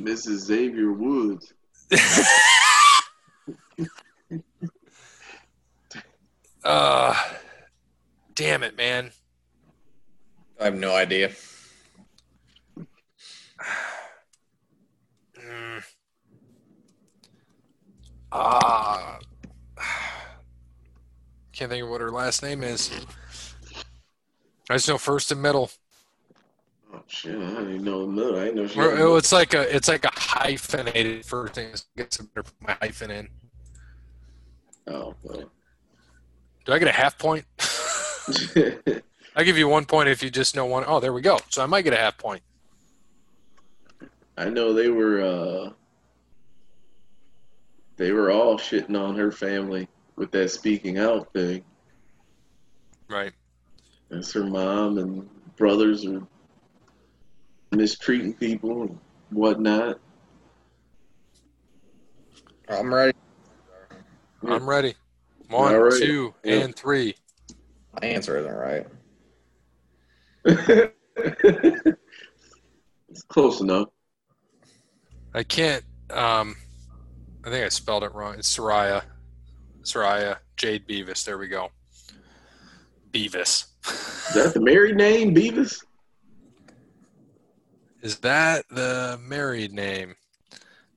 Mrs. 0.00 0.38
Xavier 0.38 0.92
Woods. 0.92 1.52
uh, 6.64 7.14
damn 8.34 8.62
it, 8.62 8.76
man. 8.76 9.10
I 10.60 10.64
have 10.64 10.76
no 10.76 10.94
idea. 10.94 11.30
Mm. 15.38 15.84
Ah. 18.30 19.18
Can't 21.52 21.70
think 21.70 21.84
of 21.84 21.90
what 21.90 22.00
her 22.00 22.10
last 22.10 22.42
name 22.42 22.62
is. 22.62 22.90
I 24.70 24.74
just 24.74 24.88
know 24.88 24.98
first 24.98 25.32
and 25.32 25.42
middle. 25.42 25.70
Oh 26.94 27.02
shit! 27.06 27.34
I 27.34 27.38
didn't 27.38 27.70
even 27.70 27.84
know 27.84 28.06
the 28.06 28.12
middle. 28.12 28.38
I 28.38 28.44
didn't 28.44 28.56
know 28.56 28.66
she. 28.66 28.78
Or- 28.78 28.90
had 28.90 29.00
oh, 29.00 29.16
It's 29.16 29.32
like 29.32 29.54
a 29.54 29.74
it's 29.74 29.88
like 29.88 30.04
a 30.04 30.10
hyphenated 30.12 31.24
first 31.24 31.56
name. 31.56 31.74
Get 31.96 32.12
some 32.12 32.26
better 32.26 32.44
put 32.44 32.54
my 32.60 32.76
hyphen 32.80 33.10
in. 33.10 33.28
Oh 34.86 35.14
well. 35.22 35.50
Do 36.64 36.72
I 36.72 36.78
get 36.78 36.88
a 36.88 36.92
half 36.92 37.18
point? 37.18 37.44
I 39.34 39.44
give 39.44 39.58
you 39.58 39.68
one 39.68 39.84
point 39.84 40.08
if 40.08 40.22
you 40.22 40.30
just 40.30 40.54
know 40.54 40.66
one. 40.66 40.84
Oh, 40.86 41.00
there 41.00 41.12
we 41.12 41.22
go. 41.22 41.38
So 41.48 41.62
I 41.62 41.66
might 41.66 41.82
get 41.82 41.92
a 41.92 41.96
half 41.96 42.18
point. 42.18 42.42
I 44.36 44.48
know 44.48 44.72
they 44.72 44.88
were. 44.88 45.20
uh 45.20 45.70
They 47.96 48.12
were 48.12 48.30
all 48.30 48.58
shitting 48.58 48.98
on 48.98 49.16
her 49.16 49.32
family 49.32 49.88
with 50.16 50.30
that 50.32 50.50
speaking 50.50 50.98
out 50.98 51.32
thing. 51.32 51.64
Right. 53.08 53.32
That's 54.10 54.32
her 54.32 54.44
mom 54.44 54.98
and 54.98 55.28
brothers 55.56 56.04
are 56.06 56.22
mistreating 57.72 58.34
people 58.34 58.82
and 58.82 58.98
whatnot. 59.30 59.98
I'm 62.68 62.92
ready. 62.92 63.12
I'm 64.46 64.68
ready. 64.68 64.94
One, 65.52 65.74
All 65.74 65.80
right. 65.82 65.92
two, 66.00 66.34
Yeah. 66.44 66.60
and 66.60 66.74
three. 66.74 67.14
My 68.00 68.06
answer 68.08 68.38
isn't 68.38 68.52
right. 68.54 68.86
it's 73.08 73.22
close 73.28 73.60
enough. 73.60 73.88
I 75.34 75.42
can't. 75.42 75.84
Um, 76.10 76.56
I 77.44 77.50
think 77.50 77.64
I 77.64 77.68
spelled 77.68 78.02
it 78.04 78.14
wrong. 78.14 78.34
It's 78.38 78.56
Saraya. 78.56 79.02
Saraya 79.82 80.38
Jade 80.56 80.86
Beavis. 80.88 81.24
There 81.24 81.38
we 81.38 81.48
go. 81.48 81.70
Beavis. 83.12 83.66
Is 83.86 84.34
that 84.34 84.54
the 84.54 84.60
married 84.60 84.96
name, 84.96 85.34
Beavis? 85.34 85.84
Is 88.00 88.18
that 88.18 88.64
the 88.70 89.18
married 89.22 89.72
name? 89.72 90.14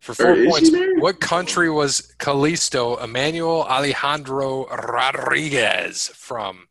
For 0.06 0.14
four 0.14 0.34
is 0.36 0.48
points, 0.48 0.70
what 1.00 1.20
country 1.20 1.68
was 1.68 2.14
Kalisto 2.20 3.04
Emmanuel 3.04 3.64
Alejandro 3.64 4.68
Rodriguez 4.68 6.10
from? 6.10 6.68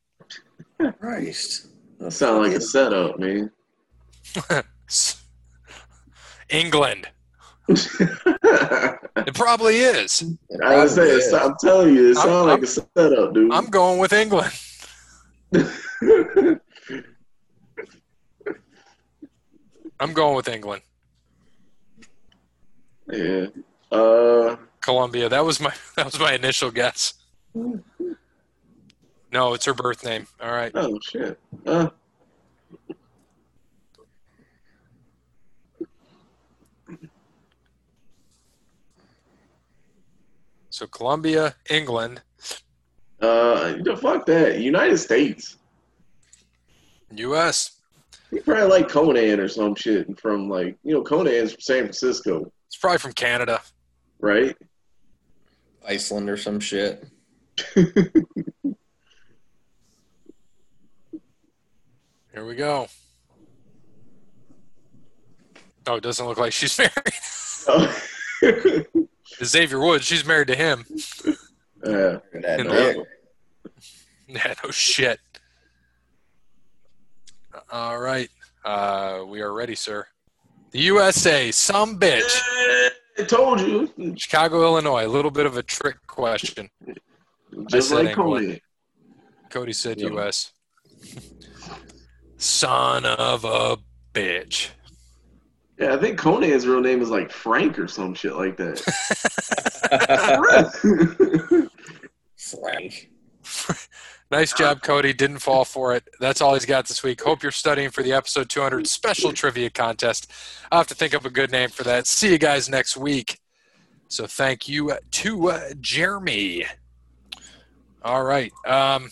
Christ. 1.00 1.67
That 1.99 2.12
sounds 2.12 2.47
like 2.47 2.57
a 2.57 2.61
setup, 2.61 3.19
man. 3.19 3.50
S- 4.88 5.25
England. 6.49 7.09
I 7.69 7.73
It 9.26 9.35
probably 9.35 9.79
is. 9.79 10.23
was 10.50 10.95
say, 10.95 11.19
Probably 11.31 11.49
I'm 11.49 11.55
telling 11.61 11.95
you, 11.97 12.11
it 12.11 12.14
sounds 12.17 12.47
like 12.47 12.55
I'm- 12.55 12.62
a 12.62 12.67
setup, 12.69 13.35
dude. 13.35 13.53
I'm 13.53 13.67
going 13.67 13.99
with 13.99 14.12
England. 14.12 14.53
I'm 20.00 20.12
going 20.12 20.37
with 20.37 20.49
England. 20.49 20.83
Yeah. 23.11 23.46
Uh, 23.90 24.56
Columbia. 24.80 25.28
That 25.28 25.44
was 25.44 25.61
my 25.61 25.73
that 25.96 26.06
was 26.06 26.18
my 26.18 26.34
initial 26.34 26.70
guess. 26.70 27.14
No, 29.32 29.54
it's 29.54 29.64
her 29.64 29.75
birth 29.75 30.04
name. 30.04 30.26
All 30.40 30.52
right. 30.52 30.73
oh 30.75 30.99
shit. 31.02 31.38
Uh, 31.66 31.88
So 40.70 40.88
Columbia, 40.88 41.54
England, 41.70 42.20
uh, 43.20 43.75
you 43.84 43.96
fuck 43.96 44.26
that. 44.26 44.58
United 44.58 44.99
States. 44.99 45.56
U.S. 47.12 47.78
You 48.32 48.42
probably 48.42 48.68
like 48.68 48.88
Konnan 48.88 49.38
or 49.38 49.49
some 49.49 49.76
shit 49.76 50.18
from 50.18 50.49
like 50.49 50.76
you 50.82 50.92
know 50.94 51.04
Konnan's 51.04 51.52
from 51.52 51.61
San 51.61 51.82
Francisco, 51.84 52.50
It's 52.75 52.81
probably 52.81 52.99
from 52.99 53.12
Canada. 53.12 53.61
right? 54.19 54.57
Iceland 55.87 56.28
or 56.28 56.37
some 56.37 56.59
shit. 56.59 57.07
Here 62.33 62.45
we 62.45 62.57
go. 62.57 62.88
Oh, 65.87 65.95
it 65.95 66.02
doesn't 66.02 66.26
look 66.26 66.38
like 66.38 66.52
she's 66.52 66.76
married. 66.78 66.93
Oh. 67.69 67.97
Xavier 69.45 69.78
Woods, 69.78 70.04
she's 70.04 70.26
married 70.26 70.49
to 70.49 70.57
him. 70.57 70.85
yeah. 71.87 72.19
That 72.33 72.59
In 72.61 72.66
the- 72.66 73.07
Yeah, 74.26 74.54
no 74.64 74.71
shit. 74.73 75.21
All 77.71 78.00
right. 78.00 78.31
Uh, 78.64 79.23
we 79.28 79.43
are 79.43 79.52
ready, 79.52 79.76
sir. 79.76 80.09
The 80.73 80.81
USA, 80.81 81.52
some 81.52 82.00
bitch. 82.00 82.40
I 83.18 83.25
told 83.25 83.61
you. 83.61 83.92
Chicago, 84.16 84.62
Illinois. 84.62 85.06
A 85.06 85.09
little 85.09 85.30
bit 85.30 85.47
of 85.47 85.56
a 85.56 85.62
trick 85.62 85.97
question. 86.06 86.68
Just 87.68 87.92
like 87.92 88.09
England. 88.09 88.49
Konnan. 88.49 88.61
Cody 89.50 89.73
said 89.73 90.00
Yeah. 90.00 90.09
U.S. 90.09 90.52
Son 92.38 93.04
of 93.04 93.44
a 93.44 93.76
bitch. 94.12 94.71
Yeah, 95.78 95.94
I 95.94 95.99
think 95.99 96.18
Konnan's 96.18 96.66
real 96.66 96.80
name 96.80 97.02
is 97.02 97.11
like 97.11 97.30
Frank 97.30 97.78
or 97.78 97.87
some 97.88 98.14
shit 98.14 98.35
like 98.35 98.56
that. 98.56 98.80
Frank. 102.37 103.11
Nice 104.35 104.53
job, 104.53 104.83
Cody. 104.83 105.12
Didn't 105.12 105.38
fall 105.38 105.64
for 105.64 105.95
it. 105.95 106.09
That's 106.19 106.41
all 106.41 106.55
he's 106.55 106.67
got 106.67 106.88
this 106.88 107.05
week. 107.05 107.23
Hope 107.23 107.45
you're 107.45 107.53
studying 107.53 107.91
for 107.91 108.03
the 108.03 108.12
episode 108.12 108.49
200 108.49 108.85
special 108.88 109.33
trivia 109.33 109.71
contest. 109.71 110.29
I'll 110.73 110.81
have 110.81 110.88
to 110.88 110.95
think 110.97 111.14
up 111.14 111.25
a 111.25 111.31
good 111.31 111.53
name 111.53 111.69
for 111.69 111.85
that. 111.85 112.09
See 112.09 112.33
you 112.33 112.38
guys 112.38 112.69
next 112.69 112.97
week. 112.97 113.38
So 114.09 114.26
thank 114.26 114.69
you 114.69 114.93
to 115.09 115.50
uh, 115.50 115.61
Jeremy. 115.81 116.64
All 118.03 118.25
right. 118.25 118.50
Um, 118.67 119.03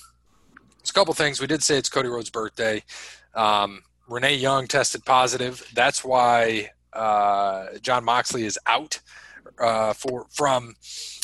there's 0.79 0.91
a 0.91 0.93
couple 0.93 1.15
things. 1.15 1.41
We 1.41 1.47
did 1.47 1.63
say 1.63 1.79
it's 1.79 1.89
Cody 1.89 2.09
Rhodes' 2.09 2.29
birthday. 2.29 2.83
Um, 3.37 3.83
Renee 4.09 4.35
Young 4.35 4.67
tested 4.67 5.05
positive. 5.05 5.65
That's 5.73 6.03
why 6.03 6.73
uh, 6.93 7.79
Jon 7.81 8.05
Moxley 8.05 8.43
is 8.43 8.59
out 8.67 8.99
uh, 9.61 9.93
for 9.93 10.27
from 10.31 10.75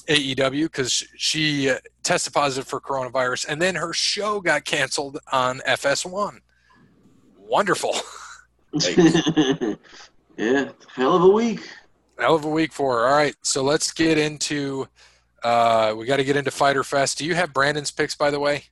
AEW 0.09 0.65
because 0.65 1.07
she 1.17 1.71
uh, 1.71 1.79
tested 2.03 2.33
positive 2.33 2.67
for 2.67 2.81
coronavirus, 2.81 3.47
and 3.49 3.61
then 3.61 3.75
her 3.75 3.93
show 3.93 4.41
got 4.41 4.65
canceled 4.65 5.19
on 5.33 5.61
FS1. 5.61 6.39
Wonderful. 7.39 7.95
yeah, 10.37 10.71
hell 10.95 11.17
of 11.17 11.23
a 11.23 11.29
week. 11.29 11.69
Hell 12.19 12.35
of 12.35 12.45
a 12.45 12.49
week 12.49 12.73
for 12.73 12.99
her. 12.99 13.07
All 13.07 13.17
right, 13.17 13.35
so 13.43 13.63
let's 13.63 13.93
get 13.93 14.19
into. 14.19 14.89
Uh, 15.43 15.95
we 15.97 16.07
got 16.07 16.17
to 16.17 16.25
get 16.25 16.37
into 16.37 16.51
Fighter 16.51 16.83
Fest. 16.83 17.19
Do 17.19 17.25
you 17.25 17.35
have 17.35 17.53
Brandon's 17.53 17.91
picks, 17.91 18.15
by 18.17 18.31
the 18.31 18.41
way? 18.41 18.65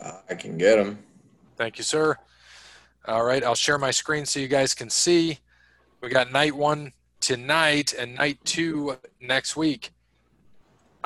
Uh, 0.00 0.20
I 0.30 0.34
can 0.34 0.56
get 0.56 0.76
them. 0.76 0.98
Thank 1.56 1.78
you, 1.78 1.84
sir. 1.84 2.16
All 3.06 3.24
right, 3.24 3.42
I'll 3.44 3.54
share 3.54 3.78
my 3.78 3.90
screen 3.90 4.26
so 4.26 4.40
you 4.40 4.48
guys 4.48 4.74
can 4.74 4.90
see. 4.90 5.38
We 6.00 6.08
got 6.08 6.32
night 6.32 6.54
one 6.54 6.92
tonight 7.20 7.94
and 7.94 8.14
night 8.14 8.38
two 8.44 8.96
next 9.20 9.56
week. 9.56 9.90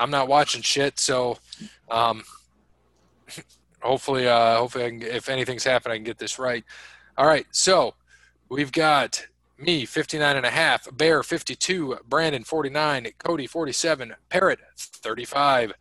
I'm 0.01 0.09
not 0.09 0.27
watching 0.27 0.63
shit, 0.63 0.99
so 0.99 1.37
um, 1.91 2.23
hopefully, 3.83 4.27
uh, 4.27 4.57
hopefully, 4.57 4.89
can, 4.89 5.01
if 5.03 5.29
anything's 5.29 5.63
happened, 5.63 5.93
I 5.93 5.97
can 5.97 6.03
get 6.03 6.17
this 6.17 6.39
right. 6.39 6.63
All 7.19 7.27
right, 7.27 7.45
so 7.51 7.93
we've 8.49 8.71
got 8.71 9.27
me 9.59 9.85
59 9.85 10.37
and 10.37 10.45
a 10.45 10.49
half, 10.49 10.87
Bear 10.97 11.21
52, 11.21 11.99
Brandon 12.09 12.43
49, 12.43 13.09
Cody 13.19 13.45
47, 13.45 14.15
Parrot 14.27 14.59
35. 14.75 15.73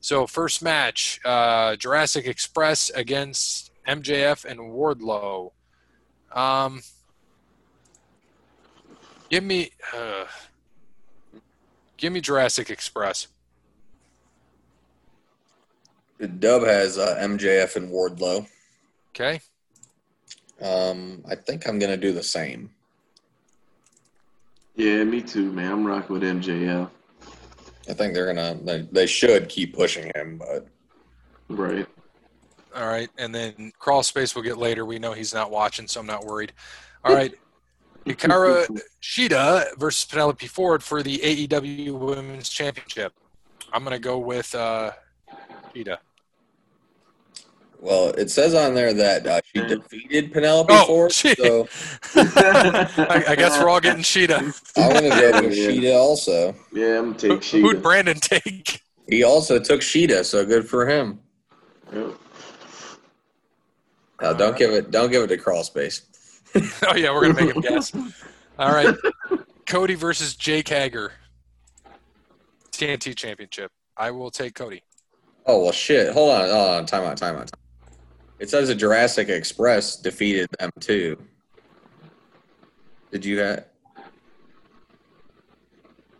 So 0.00 0.26
first 0.26 0.60
match, 0.60 1.20
uh, 1.24 1.76
Jurassic 1.76 2.26
Express 2.26 2.90
against 2.90 3.70
MJF 3.86 4.44
and 4.44 4.58
Wardlow. 4.58 5.52
Um, 6.32 6.82
give 9.28 9.44
me, 9.44 9.70
uh, 9.94 10.24
give 11.96 12.12
me 12.12 12.20
Jurassic 12.20 12.70
Express. 12.70 13.28
The 16.18 16.28
dub 16.28 16.62
has 16.64 16.98
uh, 16.98 17.16
MJF 17.20 17.76
and 17.76 17.90
Wardlow. 17.90 18.46
Okay. 19.10 19.40
Um, 20.60 21.22
I 21.28 21.36
think 21.36 21.68
I'm 21.68 21.78
gonna 21.78 21.96
do 21.96 22.12
the 22.12 22.22
same. 22.22 22.70
Yeah, 24.74 25.04
me 25.04 25.22
too, 25.22 25.52
man. 25.52 25.72
I'm 25.72 25.86
rocking 25.86 26.14
with 26.14 26.22
MJF. 26.22 26.90
I 27.88 27.92
think 27.92 28.14
they're 28.14 28.26
gonna. 28.26 28.58
They, 28.62 28.88
they 28.90 29.06
should 29.06 29.48
keep 29.48 29.74
pushing 29.74 30.10
him, 30.14 30.38
but 30.38 30.68
Right. 31.48 31.86
All 32.74 32.86
right, 32.86 33.08
and 33.16 33.34
then 33.34 33.72
crawl 33.78 34.02
space 34.02 34.34
we'll 34.34 34.44
get 34.44 34.58
later. 34.58 34.84
We 34.84 34.98
know 34.98 35.12
he's 35.12 35.32
not 35.32 35.50
watching, 35.50 35.88
so 35.88 36.00
I'm 36.00 36.06
not 36.06 36.26
worried. 36.26 36.52
All 37.02 37.14
right, 37.14 37.34
Hikaru 38.04 38.80
Shida 39.02 39.76
versus 39.78 40.04
Penelope 40.04 40.46
Ford 40.46 40.82
for 40.82 41.02
the 41.02 41.18
AEW 41.18 41.98
Women's 41.98 42.50
Championship. 42.50 43.14
I'm 43.72 43.84
gonna 43.84 43.98
go 43.98 44.18
with 44.18 44.54
uh, 44.54 44.92
Shida. 45.74 45.98
Well, 47.80 48.08
it 48.10 48.28
says 48.30 48.54
on 48.54 48.74
there 48.74 48.92
that 48.92 49.26
uh, 49.26 49.40
she 49.44 49.60
defeated 49.66 50.32
Penelope 50.32 50.72
Oh, 50.72 50.86
Ford. 50.86 51.10
gee. 51.12 51.34
So 51.36 51.68
I, 52.16 53.24
I 53.28 53.36
guess 53.36 53.58
we're 53.60 53.68
all 53.68 53.80
getting 53.80 54.02
Shida. 54.02 54.38
I'm 54.76 54.92
gonna 54.92 55.10
go 55.10 55.42
with 55.42 55.54
Yeah. 55.56 55.68
Shida 55.70 55.96
also. 55.96 56.54
Yeah, 56.72 56.98
I'm 56.98 57.12
gonna 57.12 57.34
Who, 57.34 57.38
take 57.40 57.62
who'd 57.62 57.76
Shida. 57.78 57.82
Brandon 57.82 58.16
take? 58.18 58.82
He 59.06 59.22
also 59.22 59.58
took 59.60 59.80
Shida, 59.80 60.24
so 60.24 60.44
good 60.44 60.68
for 60.68 60.86
him. 60.88 61.20
Yep. 61.92 62.14
Uh, 64.20 64.32
don't 64.34 64.56
give 64.58 64.72
it. 64.72 64.90
Don't 64.90 65.10
give 65.12 65.22
it 65.22 65.28
to 65.28 65.36
crawl 65.36 65.62
space. 65.64 66.02
Oh 66.82 66.96
yeah, 66.96 67.12
we're 67.12 67.22
gonna 67.32 67.34
make 67.46 67.54
him 67.54 67.60
guess. 67.62 67.92
All 68.58 68.72
right, 68.72 68.94
Cody 69.66 69.94
versus 69.94 70.34
Jake 70.34 70.68
Hager, 70.68 71.12
TNT 72.72 73.14
Championship. 73.14 73.70
I 73.96 74.10
will 74.10 74.30
take 74.30 74.54
Cody. 74.54 74.82
Oh 75.46 75.62
well, 75.62 75.72
shit. 75.72 76.12
Hold 76.12 76.30
on. 76.30 76.48
Hold 76.48 76.68
on. 76.70 76.86
Time 76.86 77.04
out. 77.04 77.16
Time 77.18 77.36
out. 77.36 77.50
It 78.38 78.50
says 78.50 78.68
a 78.68 78.74
Jurassic 78.74 79.28
Express 79.28 79.96
defeated 79.96 80.48
them 80.58 80.70
too. 80.80 81.20
Did 83.10 83.24
you 83.24 83.38
have? 83.40 83.64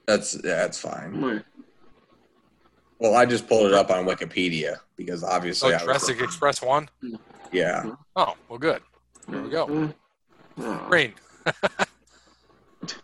That's 0.07 0.33
that's 0.33 0.79
fine. 0.79 1.21
Wait, 1.21 1.43
Well, 2.99 3.15
I 3.15 3.27
just 3.27 3.47
pulled 3.47 3.67
it 3.67 3.75
up 3.75 3.91
on 3.91 4.07
Wikipedia 4.07 4.79
because 4.97 5.21
So 5.21 5.29
obviously, 5.29 5.69
oh, 5.69 5.73
I 5.73 5.75
was, 5.75 5.83
Jurassic 5.83 6.21
Express 6.21 6.63
won. 6.63 6.89
yeah. 7.53 7.91
Oh, 8.17 8.35
well, 8.49 8.59
good. 8.59 8.83
There 9.29 9.43
we 9.43 9.51
go. 9.51 9.93
oh. 10.59 10.87
Green. 10.89 11.13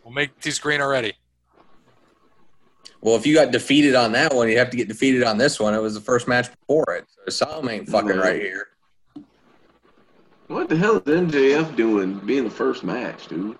we'll 0.04 0.14
make 0.14 0.40
these 0.40 0.58
green 0.58 0.80
already. 0.80 1.12
Well, 3.00 3.16
if 3.16 3.26
you 3.26 3.34
got 3.34 3.52
defeated 3.52 3.94
on 3.94 4.12
that 4.12 4.34
one, 4.34 4.48
you 4.48 4.56
have 4.56 4.70
to 4.70 4.78
get 4.78 4.88
defeated 4.88 5.22
on 5.24 5.36
this 5.36 5.60
one. 5.60 5.74
It 5.74 5.82
was 5.82 5.92
the 5.92 6.00
first 6.00 6.26
match 6.26 6.48
before 6.50 6.94
it, 6.94 7.04
so 7.26 7.46
something 7.46 7.68
ain't 7.68 7.88
fucking 7.90 8.08
mm-hmm. 8.08 8.18
right 8.18 8.40
here. 8.40 8.68
What 10.48 10.68
the 10.68 10.76
hell 10.76 10.96
is 10.96 11.02
MJF 11.02 11.74
doing 11.76 12.18
being 12.20 12.44
the 12.44 12.50
first 12.50 12.84
match, 12.84 13.28
dude? 13.28 13.58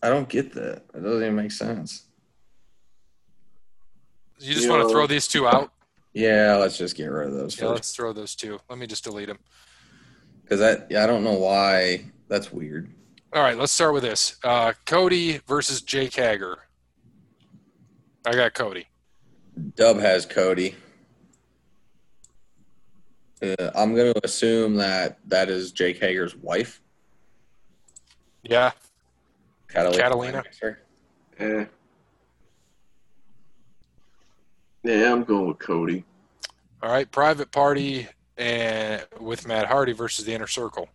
I 0.00 0.08
don't 0.10 0.28
get 0.28 0.52
that. 0.54 0.84
It 0.94 1.02
doesn't 1.02 1.22
even 1.22 1.34
make 1.34 1.50
sense. 1.50 2.04
You 4.38 4.54
just 4.54 4.66
Yeah. 4.66 4.70
want 4.70 4.82
to 4.84 4.88
throw 4.94 5.08
these 5.08 5.26
two 5.26 5.48
out? 5.48 5.72
Yeah, 6.12 6.56
let's 6.56 6.78
just 6.78 6.96
get 6.96 7.06
rid 7.06 7.28
of 7.28 7.34
those 7.34 7.56
Yeah, 7.56 7.62
first. 7.64 7.74
let's 7.74 7.96
throw 7.96 8.12
those 8.12 8.36
two. 8.36 8.60
Let 8.70 8.78
me 8.78 8.86
just 8.86 9.02
delete 9.04 9.26
them. 9.26 9.38
Because 10.42 10.60
that, 10.60 10.86
yeah, 10.90 11.02
I 11.02 11.06
don't 11.06 11.24
know 11.24 11.34
why. 11.34 12.10
That's 12.28 12.52
weird. 12.52 12.92
All 13.32 13.42
right, 13.42 13.58
let's 13.58 13.72
start 13.72 13.92
with 13.92 14.04
this. 14.04 14.36
Uh, 14.44 14.72
Cody 14.86 15.38
versus 15.48 15.82
Jake 15.82 16.14
Hager. 16.14 16.58
I 18.24 18.32
got 18.34 18.54
Cody. 18.54 18.86
Dub 19.74 19.98
has 19.98 20.24
Cody. 20.24 20.76
Uh, 23.42 23.70
I'm 23.74 23.94
going 23.94 24.12
to 24.12 24.20
assume 24.24 24.74
that 24.76 25.18
that 25.28 25.48
is 25.48 25.70
Jake 25.72 25.98
Hager's 26.00 26.34
wife, 26.36 26.80
Yeah. 28.42 28.72
Catalina. 29.68 29.98
Catalina. 29.98 30.44
Eh. 31.38 31.64
Yeah, 34.82 35.12
I'm 35.12 35.24
going 35.24 35.46
with 35.48 35.58
Cody. 35.58 36.04
All 36.82 36.90
right, 36.90 37.10
Private 37.10 37.50
Party 37.52 38.08
and 38.36 39.04
with 39.20 39.46
Matt 39.46 39.66
Hardy 39.66 39.92
versus 39.92 40.24
the 40.24 40.32
Inner 40.32 40.46
Circle. 40.46 40.88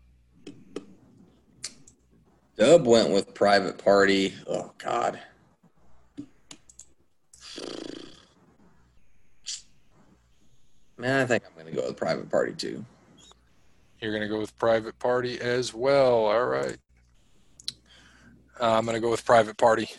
Dub 2.57 2.85
went 2.85 3.09
with 3.09 3.33
Private 3.33 3.77
Party. 3.77 4.33
Oh, 4.47 4.71
God. 4.77 5.19
Man, 10.97 11.21
I 11.21 11.25
think 11.25 11.43
I'm 11.45 11.53
going 11.53 11.73
to 11.73 11.81
go 11.81 11.87
with 11.87 11.97
Private 11.97 12.29
Party 12.29 12.53
too. 12.53 12.85
You're 13.99 14.11
going 14.11 14.21
to 14.21 14.27
go 14.27 14.39
with 14.39 14.57
Private 14.57 14.97
Party 14.99 15.39
as 15.39 15.73
well. 15.73 16.25
All 16.25 16.45
right. 16.45 16.77
Uh, 18.59 18.77
I'm 18.77 18.85
going 18.85 18.95
to 18.95 19.01
go 19.01 19.09
with 19.09 19.25
Private 19.25 19.57
Party. 19.57 19.89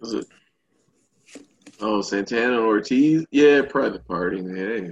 Was 0.00 0.14
it? 0.14 0.26
Oh, 1.80 2.00
Santana 2.02 2.60
Ortiz? 2.60 3.26
Yeah, 3.30 3.62
private 3.62 4.06
party. 4.06 4.42
Hey. 4.42 4.90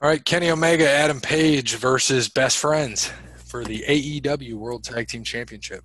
All 0.00 0.08
right, 0.08 0.24
Kenny 0.24 0.50
Omega, 0.50 0.88
Adam 0.88 1.20
Page 1.20 1.74
versus 1.74 2.28
Best 2.28 2.58
Friends 2.58 3.10
for 3.36 3.64
the 3.64 3.82
AEW 3.88 4.54
World 4.54 4.84
Tag 4.84 5.08
Team 5.08 5.24
Championship. 5.24 5.82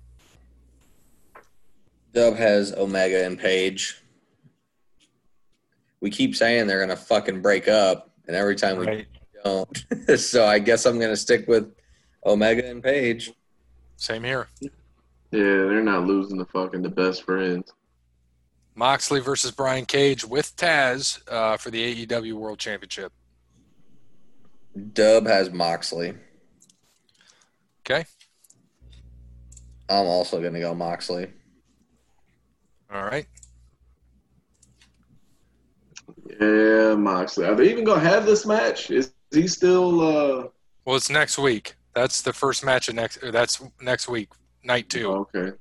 Dub 2.12 2.36
has 2.36 2.72
Omega 2.72 3.26
and 3.26 3.38
Page. 3.38 4.00
We 6.04 6.10
keep 6.10 6.36
saying 6.36 6.66
they're 6.66 6.84
going 6.84 6.90
to 6.90 7.02
fucking 7.02 7.40
break 7.40 7.66
up, 7.66 8.10
and 8.26 8.36
every 8.36 8.56
time 8.56 8.76
we 8.76 8.86
Right. 8.86 9.06
don't. 9.42 9.86
so 10.18 10.44
I 10.44 10.58
guess 10.58 10.84
I'm 10.84 10.98
going 10.98 11.08
to 11.10 11.16
stick 11.16 11.48
with 11.48 11.72
Omega 12.26 12.68
and 12.68 12.82
Page. 12.82 13.32
Same 13.96 14.22
here. 14.22 14.48
Yeah, 14.60 14.70
they're 15.30 15.82
not 15.82 16.04
losing 16.04 16.36
the 16.36 16.44
fucking 16.44 16.82
the 16.82 16.90
best 16.90 17.22
friends. 17.22 17.72
Moxley 18.74 19.20
versus 19.20 19.50
Brian 19.50 19.86
Cage 19.86 20.26
with 20.26 20.54
Taz 20.56 21.20
uh, 21.26 21.56
for 21.56 21.70
the 21.70 22.04
AEW 22.04 22.34
World 22.34 22.58
Championship. 22.58 23.10
Dub 24.92 25.26
has 25.26 25.50
Moxley. 25.50 26.12
Okay. 27.80 28.04
I'm 29.88 30.04
also 30.04 30.38
going 30.42 30.52
to 30.52 30.60
go 30.60 30.74
Moxley. 30.74 31.28
All 32.92 33.04
right. 33.04 33.26
Yeah, 36.40 36.94
Moxley. 36.96 37.46
Are 37.46 37.54
they 37.54 37.70
even 37.70 37.84
gonna 37.84 38.00
have 38.00 38.26
this 38.26 38.44
match? 38.46 38.90
Is 38.90 39.12
he 39.32 39.46
still? 39.48 40.00
uh 40.00 40.48
Well, 40.84 40.96
it's 40.96 41.10
next 41.10 41.38
week. 41.38 41.74
That's 41.94 42.22
the 42.22 42.32
first 42.32 42.64
match 42.64 42.88
of 42.88 42.94
next. 42.96 43.18
That's 43.32 43.62
next 43.80 44.08
week, 44.08 44.30
night 44.64 44.88
two. 44.88 45.06
oh, 45.10 45.28
Okay. 45.34 45.56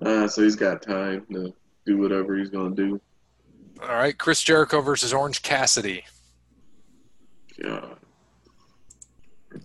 Uh, 0.00 0.26
so 0.26 0.42
he's 0.42 0.56
got 0.56 0.82
time 0.82 1.24
to 1.32 1.54
do 1.86 1.98
whatever 1.98 2.36
he's 2.36 2.50
gonna 2.50 2.74
do. 2.74 3.00
All 3.80 3.88
right. 3.88 4.16
Chris 4.16 4.42
Jericho 4.42 4.80
versus 4.80 5.12
Orange 5.12 5.42
Cassidy. 5.42 6.04
Yeah. 7.62 7.84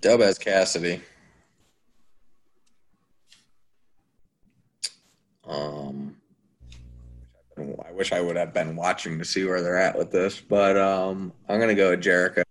Dub 0.02 0.20
has 0.20 0.38
Cassidy. 0.38 1.02
Um, 5.46 6.07
I 7.88 7.92
wish 7.92 8.12
I 8.12 8.22
would 8.22 8.36
have 8.36 8.54
been 8.54 8.76
watching 8.76 9.18
to 9.20 9.26
see 9.26 9.44
where 9.46 9.62
they're 9.62 9.78
at 9.78 9.98
with 9.98 10.12
this, 10.12 10.40
but 10.40 10.78
um, 10.78 11.34
I'm 11.50 11.60
gonna 11.60 11.76
go 11.76 11.92
with 11.92 12.02
Jericho. 12.02 12.44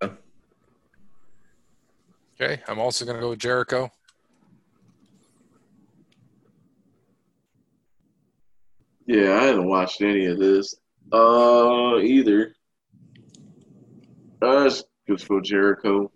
Okay. 2.41 2.63
I'm 2.69 2.79
also 2.79 3.05
going 3.05 3.17
to 3.17 3.21
go 3.21 3.31
with 3.31 3.39
Jericho. 3.39 3.91
Yeah, 9.07 9.39
I 9.41 9.45
haven't 9.45 9.69
watched 9.69 10.03
any 10.03 10.27
of 10.27 10.39
this. 10.39 10.75
Uh, 11.13 11.99
either. 11.99 12.55
Uh, 14.43 14.65
let's 14.65 14.85
just 15.09 15.29
go 15.29 15.41
Jericho. 15.41 16.11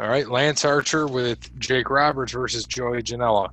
All 0.00 0.08
right. 0.08 0.28
Lance 0.28 0.64
Archer 0.64 1.06
with 1.06 1.56
Jake 1.60 1.90
Roberts 1.90 2.32
versus 2.32 2.64
Joey 2.64 3.02
Janela. 3.02 3.50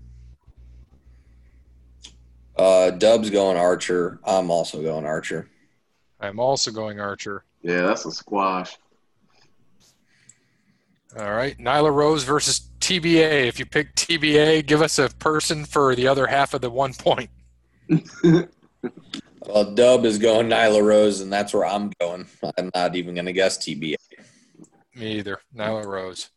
Uh, 2.58 2.92
Dub's 2.92 3.30
going 3.30 3.58
Archer. 3.58 4.20
I'm 4.24 4.50
also 4.50 4.82
going 4.82 5.06
Archer. 5.06 5.50
I'm 6.20 6.40
also 6.40 6.72
going 6.72 7.00
Archer. 7.00 7.44
Yeah, 7.62 7.82
that's 7.82 8.06
a 8.06 8.12
squash. 8.12 8.78
All 11.18 11.32
right. 11.34 11.58
Nyla 11.58 11.94
Rose 11.94 12.24
versus 12.24 12.70
TBA. 12.80 13.48
If 13.48 13.60
you 13.60 13.66
pick 13.66 13.96
TBA, 13.96 14.66
give 14.66 14.82
us 14.82 15.00
a 15.00 15.10
person 15.10 15.66
for 15.66 15.96
the 15.96 16.08
other 16.08 16.28
half 16.28 16.54
of 16.54 16.62
the 16.62 16.70
one 16.70 16.94
point. 16.94 17.30
Well, 19.48 19.72
Dub 19.76 20.06
is 20.06 20.18
going 20.18 20.50
Nyla 20.50 20.84
Rose, 20.84 21.22
and 21.22 21.32
that's 21.32 21.54
where 21.54 21.66
I'm 21.66 21.92
going. 22.00 22.26
I'm 22.58 22.72
not 22.74 22.96
even 22.96 23.14
gonna 23.14 23.34
guess 23.34 23.58
TBA. 23.58 23.96
Me 24.96 25.18
either. 25.18 25.40
Nyla 25.56 25.86
Rose. 25.86 26.30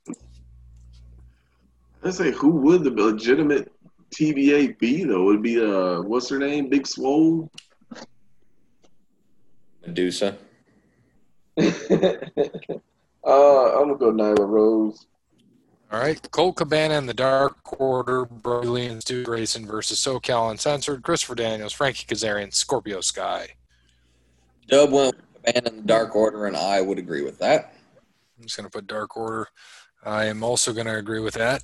I 2.05 2.11
say, 2.11 2.31
who 2.31 2.51
would 2.51 2.85
the 2.85 2.91
legitimate 2.91 3.73
TBA 4.11 4.79
be 4.79 5.05
though? 5.05 5.25
Would 5.25 5.37
it 5.37 5.43
be 5.43 5.61
uh, 5.61 6.03
what's 6.03 6.29
her 6.31 6.39
name? 6.39 6.69
Big 6.69 6.87
Swole. 6.87 7.51
Medusa. 9.87 10.37
uh, 11.59 11.63
I'm 11.65 12.09
gonna 13.25 13.97
go 13.97 14.13
Nyla 14.13 14.49
Rose. 14.49 15.07
All 15.91 16.01
right. 16.01 16.31
Colt 16.31 16.57
Cabana 16.57 16.95
and 16.95 17.09
the 17.09 17.15
Dark 17.15 17.81
Order, 17.81 18.27
Brodie 18.27 18.69
Lee 18.69 18.87
and 18.87 19.01
Stu 19.01 19.25
Grayson 19.25 19.65
versus 19.67 19.99
SoCal 19.99 20.51
Uncensored, 20.51 21.03
Christopher 21.03 21.35
Daniels, 21.35 21.73
Frankie 21.73 22.05
Kazarian, 22.07 22.53
Scorpio 22.53 23.01
Sky. 23.01 23.49
Dub 24.67 24.93
went 24.93 25.17
with 25.17 25.45
Cabana 25.45 25.69
in 25.71 25.77
the 25.77 25.83
Dark 25.83 26.15
Order, 26.15 26.45
and 26.45 26.57
I 26.57 26.83
would 26.83 26.99
agree 26.99 27.23
with 27.23 27.39
that. 27.39 27.73
I'm 28.37 28.45
just 28.45 28.57
going 28.57 28.69
to 28.69 28.71
put 28.71 28.87
Dark 28.87 29.17
Order. 29.17 29.49
I 30.05 30.27
am 30.27 30.43
also 30.43 30.75
going 30.75 30.87
to 30.87 30.97
agree 30.97 31.21
with 31.21 31.35
that. 31.35 31.63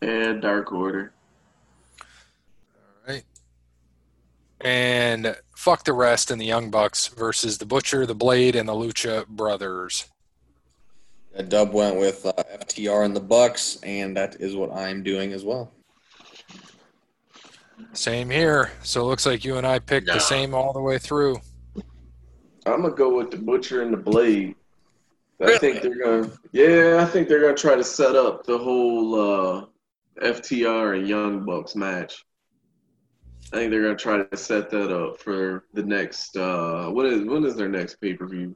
And 0.00 0.40
Dark 0.40 0.72
Order. 0.72 1.12
All 2.00 3.14
right. 3.14 3.24
And 4.60 5.36
fuck 5.56 5.84
the 5.84 5.92
rest 5.92 6.30
and 6.30 6.40
the 6.40 6.46
Young 6.46 6.70
Bucks 6.70 7.08
versus 7.08 7.58
the 7.58 7.66
Butcher, 7.66 8.06
the 8.06 8.14
Blade, 8.14 8.56
and 8.56 8.68
the 8.68 8.72
Lucha 8.72 9.26
Brothers. 9.26 10.06
Uh, 11.36 11.42
Dub 11.42 11.72
went 11.72 11.98
with 11.98 12.24
uh, 12.26 12.32
FTR 12.32 13.04
and 13.04 13.14
the 13.14 13.20
Bucks, 13.20 13.78
and 13.82 14.16
that 14.16 14.36
is 14.40 14.56
what 14.56 14.72
I'm 14.72 15.02
doing 15.02 15.32
as 15.32 15.44
well. 15.44 15.72
Same 17.92 18.30
here. 18.30 18.72
So 18.82 19.02
it 19.02 19.04
looks 19.04 19.26
like 19.26 19.44
you 19.44 19.56
and 19.56 19.66
I 19.66 19.78
picked 19.78 20.06
the 20.06 20.18
same 20.18 20.54
all 20.54 20.72
the 20.72 20.80
way 20.80 20.98
through. 20.98 21.38
I'm 22.66 22.82
gonna 22.82 22.94
go 22.94 23.16
with 23.16 23.30
the 23.30 23.38
Butcher 23.38 23.82
and 23.82 23.92
the 23.92 23.96
Blade. 23.96 24.54
I 25.40 25.58
think 25.58 25.82
they're 25.82 26.02
gonna. 26.02 26.30
Yeah, 26.52 26.98
I 27.00 27.04
think 27.04 27.28
they're 27.28 27.40
gonna 27.40 27.54
try 27.54 27.76
to 27.76 27.84
set 27.84 28.16
up 28.16 28.44
the 28.44 28.58
whole 28.58 29.14
uh, 29.14 29.66
FTR 30.22 30.98
and 30.98 31.08
Young 31.08 31.44
Bucks 31.44 31.74
match. 31.76 32.24
I 33.52 33.56
think 33.56 33.70
they're 33.70 33.82
gonna 33.82 33.96
try 33.96 34.22
to 34.22 34.36
set 34.36 34.68
that 34.70 34.92
up 34.94 35.18
for 35.20 35.64
the 35.72 35.82
next. 35.82 36.36
Uh, 36.36 36.88
what 36.90 37.06
is 37.06 37.22
when 37.22 37.44
is 37.44 37.56
their 37.56 37.68
next 37.68 37.96
pay 38.00 38.14
per 38.14 38.26
view? 38.26 38.54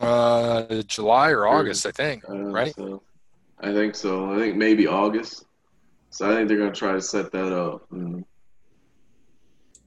Uh, 0.00 0.82
July 0.82 1.30
or 1.30 1.46
August, 1.46 1.86
I 1.86 1.92
think. 1.92 2.28
Uh, 2.28 2.34
Right. 2.34 2.74
So, 2.74 3.02
I 3.60 3.72
think 3.72 3.94
so. 3.94 4.32
I 4.32 4.38
think 4.38 4.56
maybe 4.56 4.86
August. 4.88 5.44
So 6.10 6.28
I 6.30 6.34
think 6.34 6.48
they're 6.48 6.58
gonna 6.58 6.72
try 6.72 6.92
to 6.92 7.00
set 7.00 7.30
that 7.32 7.52
up. 7.52 7.88
Mm. 7.90 8.24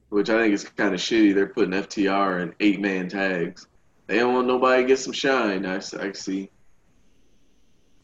Which 0.10 0.30
I 0.30 0.38
think 0.40 0.54
is 0.54 0.64
kind 0.64 0.94
of 0.94 1.02
shitty. 1.02 1.34
They're 1.36 1.48
putting 1.48 1.74
FTR 1.74 2.40
in 2.42 2.54
eight 2.62 2.80
man 2.80 3.10
tags. 3.10 3.68
They 4.08 4.20
don't 4.20 4.34
want 4.34 4.48
nobody 4.48 4.84
to 4.84 4.88
get 4.88 5.00
some 5.00 5.12
shine. 5.14 5.66
I 5.66 5.80
see. 5.80 6.50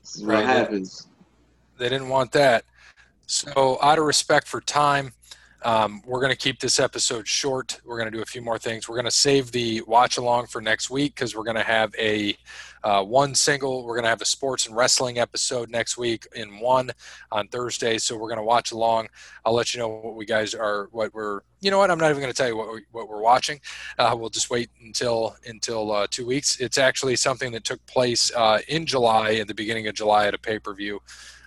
This 0.02 0.16
is 0.16 0.24
what 0.24 0.34
Right. 0.36 0.46
happens. 0.46 1.08
They 1.82 1.90
didn't 1.90 2.10
want 2.10 2.32
that. 2.34 2.64
So, 3.26 3.80
out 3.82 3.98
of 3.98 4.06
respect 4.06 4.48
for 4.48 4.62
time, 4.62 5.14
um, 5.64 6.04
we're 6.06 6.20
going 6.20 6.32
to 6.32 6.38
keep 6.38 6.60
this 6.60 6.80
episode 6.80 7.28
short. 7.28 7.82
We're 7.84 7.98
going 7.98 8.12
to 8.12 8.16
do 8.16 8.22
a 8.22 8.26
few 8.26 8.44
more 8.44 8.60
things. 8.60 8.88
We're 8.88 8.96
going 8.96 9.06
to 9.06 9.12
save 9.12 9.52
the 9.52 9.82
watch 9.88 10.18
along 10.18 10.48
for 10.48 10.62
next 10.62 10.92
week 10.92 11.16
because 11.16 11.36
we're 11.36 11.44
going 11.44 11.58
to 11.58 11.64
have 11.64 11.92
a 11.98 12.38
uh, 12.84 13.04
one 13.04 13.34
single. 13.34 13.84
We're 13.84 13.96
going 13.96 14.04
to 14.04 14.10
have 14.10 14.22
a 14.22 14.26
sports 14.26 14.68
and 14.68 14.76
wrestling 14.76 15.18
episode 15.18 15.72
next 15.72 15.98
week 15.98 16.28
in 16.36 16.60
one 16.60 16.92
on 17.32 17.48
Thursday. 17.48 17.98
So 17.98 18.16
we're 18.16 18.28
going 18.28 18.38
to 18.38 18.44
watch 18.44 18.72
along. 18.72 19.08
I'll 19.44 19.54
let 19.54 19.74
you 19.74 19.80
know 19.80 19.88
what 19.88 20.16
we 20.16 20.26
guys 20.26 20.54
are, 20.54 20.88
what 20.92 21.16
we're. 21.16 21.42
You 21.62 21.72
know 21.72 21.80
what? 21.80 21.90
I'm 21.90 21.98
not 21.98 22.12
even 22.12 22.22
going 22.22 22.34
to 22.34 22.38
tell 22.38 22.48
you 22.48 22.58
what, 22.58 22.74
we, 22.74 22.82
what 22.92 23.10
we're 23.10 23.22
watching. 23.22 23.60
Uh, 23.98 24.16
we'll 24.16 24.30
just 24.30 24.52
wait 24.52 24.70
until 24.84 25.36
until 25.48 25.92
uh, 25.92 26.06
two 26.12 26.28
weeks. 26.28 26.60
It's 26.60 26.78
actually 26.78 27.16
something 27.16 27.52
that 27.54 27.64
took 27.64 27.84
place 27.88 28.32
uh, 28.36 28.60
in 28.68 28.86
July, 28.86 29.36
at 29.36 29.48
the 29.48 29.56
beginning 29.56 29.88
of 29.88 29.96
July, 29.96 30.28
at 30.28 30.36
a 30.36 30.40
pay 30.40 30.60
per 30.60 30.76
view. 30.76 31.02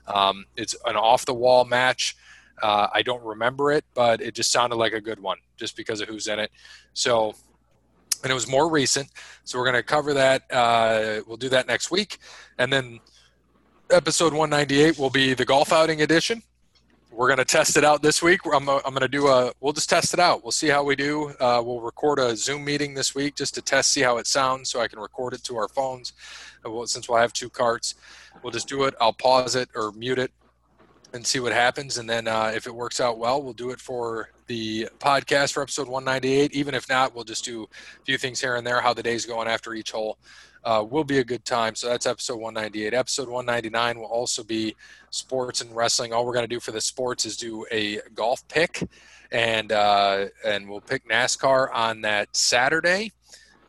Um, 0.06 0.46
it's 0.56 0.74
an 0.86 0.96
off 0.96 1.24
the 1.24 1.34
wall 1.34 1.64
match. 1.64 2.16
Uh, 2.62 2.88
I 2.92 3.02
don't 3.02 3.22
remember 3.22 3.72
it, 3.72 3.84
but 3.94 4.20
it 4.20 4.34
just 4.34 4.52
sounded 4.52 4.76
like 4.76 4.92
a 4.92 5.00
good 5.00 5.20
one 5.20 5.38
just 5.56 5.76
because 5.76 6.00
of 6.00 6.08
who's 6.08 6.28
in 6.28 6.38
it. 6.38 6.50
So, 6.92 7.34
and 8.22 8.30
it 8.30 8.34
was 8.34 8.48
more 8.48 8.70
recent. 8.70 9.08
So 9.44 9.58
we're 9.58 9.64
going 9.64 9.76
to 9.76 9.82
cover 9.82 10.14
that. 10.14 10.42
Uh, 10.50 11.20
we'll 11.26 11.36
do 11.36 11.48
that 11.50 11.66
next 11.66 11.90
week. 11.90 12.18
And 12.58 12.72
then 12.72 13.00
episode 13.90 14.32
198 14.32 14.98
will 14.98 15.10
be 15.10 15.34
the 15.34 15.44
golf 15.44 15.72
outing 15.72 16.02
edition. 16.02 16.42
We're 17.16 17.29
going 17.29 17.38
to 17.38 17.44
test 17.44 17.77
it 17.77 17.85
out 17.85 18.03
this 18.03 18.20
week. 18.20 18.40
I'm, 18.44 18.68
I'm 18.68 18.81
going 18.83 19.00
to 19.00 19.09
do 19.09 19.29
a, 19.29 19.53
we'll 19.61 19.72
just 19.72 19.88
test 19.88 20.14
it 20.14 20.18
out. 20.18 20.42
We'll 20.42 20.50
see 20.50 20.66
how 20.66 20.83
we 20.83 20.96
do. 20.96 21.33
Uh, 21.38 21.62
we'll 21.64 21.81
record 21.81 22.18
a 22.18 22.37
Zoom 22.37 22.64
meeting 22.64 22.92
this 22.92 23.14
week 23.14 23.37
just 23.37 23.55
to 23.55 23.62
test, 23.62 23.92
see 23.92 24.00
how 24.00 24.18
it 24.18 24.27
sounds 24.27 24.68
so 24.68 24.81
I 24.81 24.88
can 24.88 24.98
record 24.98 25.33
it 25.33 25.44
to 25.44 25.57
our 25.57 25.68
phones. 25.68 26.12
Uh, 26.66 26.70
well, 26.70 26.87
since 26.88 27.09
we'll 27.09 27.18
have 27.18 27.33
two 27.33 27.48
carts, 27.48 27.94
we'll 28.42 28.50
just 28.50 28.66
do 28.66 28.83
it. 28.83 28.94
I'll 29.00 29.12
pause 29.12 29.55
it 29.55 29.68
or 29.77 29.92
mute 29.92 30.18
it 30.18 30.33
and 31.12 31.24
see 31.24 31.38
what 31.38 31.53
happens. 31.53 31.98
And 31.98 32.11
then 32.11 32.27
uh, 32.27 32.50
if 32.53 32.66
it 32.66 32.74
works 32.74 32.98
out 32.98 33.16
well, 33.16 33.40
we'll 33.40 33.53
do 33.53 33.70
it 33.70 33.81
for 33.81 34.31
the 34.48 34.88
podcast 34.98 35.53
for 35.53 35.62
episode 35.62 35.87
198. 35.87 36.53
Even 36.53 36.74
if 36.74 36.88
not, 36.88 37.14
we'll 37.14 37.22
just 37.22 37.44
do 37.44 37.62
a 37.62 38.05
few 38.05 38.18
things 38.18 38.40
here 38.40 38.57
and 38.57 38.66
there, 38.66 38.81
how 38.81 38.92
the 38.92 39.05
day's 39.05 39.24
going 39.24 39.46
after 39.46 39.72
each 39.74 39.92
hole. 39.92 40.18
Uh, 40.64 40.83
will 40.88 41.05
be 41.05 41.18
a 41.18 41.24
good 41.24 41.44
time. 41.44 41.74
So 41.74 41.88
that's 41.88 42.07
episode 42.07 42.37
198. 42.40 42.94
Episode 42.94 43.29
199 43.29 43.98
will 43.98 44.07
also 44.07 44.42
be 44.42 44.74
sports 45.11 45.61
and 45.61 45.74
wrestling. 45.77 46.12
All 46.14 46.24
we're 46.24 46.33
going 46.33 46.44
to 46.48 46.55
do 46.55 46.59
for 46.61 46.72
the 46.72 46.81
sports 46.81 47.27
is 47.27 47.37
do 47.37 47.66
a 47.70 47.98
golf 48.14 48.46
pick, 48.48 48.83
and 49.31 49.72
uh, 49.72 50.27
and 50.44 50.68
we'll 50.68 50.81
pick 50.81 51.07
NASCAR 51.09 51.68
on 51.74 52.00
that 52.03 52.35
Saturday. 52.35 53.12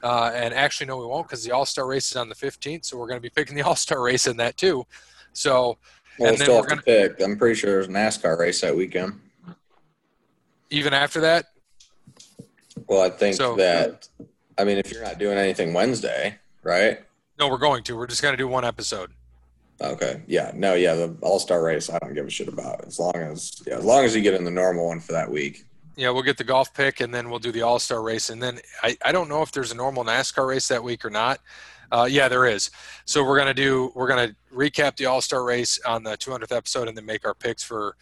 Uh, 0.04 0.32
and 0.36 0.54
actually, 0.54 0.86
no, 0.88 0.98
we 0.98 1.06
won't 1.06 1.28
because 1.28 1.44
the 1.44 1.52
All 1.52 1.66
Star 1.66 1.86
race 1.86 2.12
is 2.12 2.16
on 2.18 2.30
the 2.30 2.36
15th. 2.36 2.86
So 2.86 2.98
we're 2.98 3.08
going 3.08 3.18
to 3.18 3.22
be 3.22 3.30
picking 3.30 3.56
the 3.56 3.62
All 3.66 3.76
Star 3.76 4.02
race 4.02 4.26
in 4.28 4.38
that 4.38 4.56
too. 4.58 4.86
So 5.34 5.78
We'll 6.18 6.30
And 6.30 6.38
then 6.38 6.46
still 6.46 6.62
we're 6.62 6.70
have 6.70 6.78
to 6.80 6.84
pick. 6.86 7.20
I'm 7.22 7.38
pretty 7.38 7.56
sure 7.56 7.72
there's 7.72 7.88
a 7.88 7.90
NASCAR 7.90 8.40
race 8.40 8.62
that 8.62 8.74
weekend. 8.74 9.20
even 10.70 10.94
after 10.94 11.20
that, 11.20 11.48
Well, 12.88 13.02
I 13.02 13.10
think 13.10 13.36
So- 13.36 13.58
that. 13.58 14.08
I 14.58 14.64
mean, 14.64 14.78
if 14.78 14.90
you're 14.94 15.04
not 15.04 15.18
doing 15.20 15.38
anything 15.38 15.74
Wednesday, 15.74 16.38
right? 16.65 16.99
no, 17.39 17.49
we're 17.49 17.58
going 17.58 17.84
to. 17.84 17.95
We're 17.95 18.08
just 18.08 18.21
going 18.21 18.34
to 18.34 18.38
do 18.38 18.47
one 18.47 18.65
episode. 18.65 19.12
Okay. 19.82 20.21
Yeah. 20.28 20.51
No. 20.56 20.73
Yeah. 20.73 20.93
The 20.95 21.15
All 21.21 21.39
Star 21.39 21.63
race, 21.63 21.89
I 21.89 21.99
don't 21.99 22.13
give 22.13 22.25
a 22.25 22.30
shit 22.30 22.47
about. 22.47 22.86
As 22.86 22.99
long 22.99 23.15
as 23.15 23.62
yeah, 23.67 23.78
as 23.78 23.86
long 23.86 24.06
as 24.06 24.15
you 24.15 24.21
get 24.21 24.34
in 24.34 24.43
the 24.43 24.51
normal 24.51 24.88
one 24.88 24.99
for 24.99 25.12
that 25.12 25.30
week. 25.30 25.65
Yeah, 25.97 26.10
we'll 26.10 26.23
get 26.23 26.38
the 26.38 26.43
golf 26.43 26.73
pick 26.73 26.99
and 26.99 27.13
then 27.13 27.30
we'll 27.30 27.39
do 27.39 27.51
the 27.51 27.62
All 27.62 27.80
Star 27.80 28.01
race. 28.01 28.30
And 28.30 28.41
then 28.41 28.60
I, 28.84 28.97
I 29.04 29.12
don't 29.12 29.30
know 29.30 29.41
if 29.41 29.51
there's 29.51 29.71
a 29.71 29.75
normal 29.75 30.04
NASCAR 30.04 30.47
race 30.47 30.67
that 30.69 30.84
week 30.84 31.04
or 31.06 31.10
not. 31.10 31.39
Uh, 31.91 32.08
yeah, 32.10 32.28
there 32.28 32.45
is. 32.45 32.71
So 33.06 33.23
we're 33.23 33.38
gonna 33.38 33.54
do 33.54 33.91
we're 33.95 34.08
gonna 34.08 34.36
recap 34.54 34.95
the 34.95 35.06
All 35.06 35.21
Star 35.21 35.43
race 35.43 35.80
on 35.86 36.04
the 36.04 36.17
200th 36.17 36.56
episode 36.56 36.88
and 36.88 36.97
then 36.97 37.06
make 37.06 37.25
our 37.25 37.34
picks 37.34 37.63
for 37.63 37.95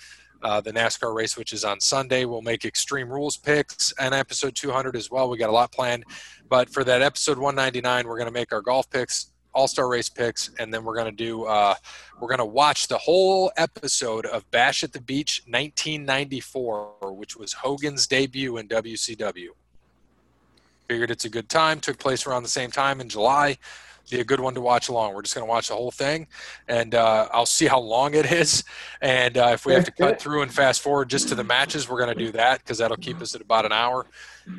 uh, 0.43 0.61
the 0.61 0.71
NASCAR 0.71 1.13
race, 1.15 1.37
which 1.37 1.53
is 1.53 1.63
on 1.63 1.79
Sunday. 1.79 2.25
We'll 2.25 2.41
make 2.41 2.65
Extreme 2.65 3.09
Rules 3.09 3.37
picks 3.37 3.93
and 3.99 4.13
episode 4.13 4.55
200 4.55 4.95
as 4.95 5.09
well. 5.09 5.29
We 5.29 5.37
got 5.37 5.49
a 5.49 5.53
lot 5.53 5.71
planned, 5.71 6.03
but 6.49 6.69
for 6.69 6.83
that 6.83 7.01
episode 7.01 7.37
199, 7.37 8.07
we're 8.07 8.17
gonna 8.17 8.31
make 8.31 8.51
our 8.51 8.61
golf 8.61 8.89
picks. 8.89 9.31
All 9.55 9.67
Star 9.67 9.87
Race 9.87 10.09
picks, 10.09 10.49
and 10.57 10.73
then 10.73 10.83
we're 10.83 10.95
gonna 10.95 11.11
do. 11.11 11.45
Uh, 11.45 11.75
we're 12.19 12.27
gonna 12.27 12.45
watch 12.45 12.87
the 12.87 12.97
whole 12.97 13.51
episode 13.55 14.25
of 14.25 14.49
Bash 14.49 14.83
at 14.83 14.93
the 14.93 15.01
Beach 15.01 15.43
1994, 15.45 17.13
which 17.13 17.37
was 17.37 17.53
Hogan's 17.53 18.07
debut 18.07 18.57
in 18.57 18.67
WCW. 18.67 19.49
Figured 20.87 21.11
it's 21.11 21.25
a 21.25 21.29
good 21.29 21.49
time. 21.49 21.79
Took 21.79 21.99
place 21.99 22.25
around 22.25 22.43
the 22.43 22.49
same 22.49 22.71
time 22.71 22.99
in 22.99 23.09
July. 23.09 23.57
Be 24.13 24.19
a 24.19 24.23
good 24.23 24.39
one 24.39 24.53
to 24.53 24.61
watch 24.61 24.89
along. 24.89 25.15
We're 25.15 25.23
just 25.23 25.33
going 25.33 25.47
to 25.47 25.49
watch 25.49 25.69
the 25.69 25.73
whole 25.73 25.89
thing, 25.89 26.27
and 26.67 26.93
uh, 26.93 27.29
I'll 27.31 27.47
see 27.47 27.65
how 27.65 27.79
long 27.79 28.13
it 28.13 28.31
is. 28.31 28.63
And 29.01 29.35
uh, 29.39 29.49
if 29.53 29.65
we 29.65 29.73
have 29.73 29.85
to 29.85 29.91
cut 29.91 30.21
through 30.21 30.43
and 30.43 30.53
fast 30.53 30.81
forward 30.81 31.09
just 31.09 31.29
to 31.29 31.35
the 31.35 31.43
matches, 31.43 31.89
we're 31.89 31.97
going 31.97 32.15
to 32.15 32.23
do 32.25 32.31
that 32.33 32.59
because 32.59 32.77
that'll 32.77 32.97
keep 32.97 33.19
us 33.21 33.33
at 33.33 33.41
about 33.41 33.65
an 33.65 33.71
hour, 33.71 34.05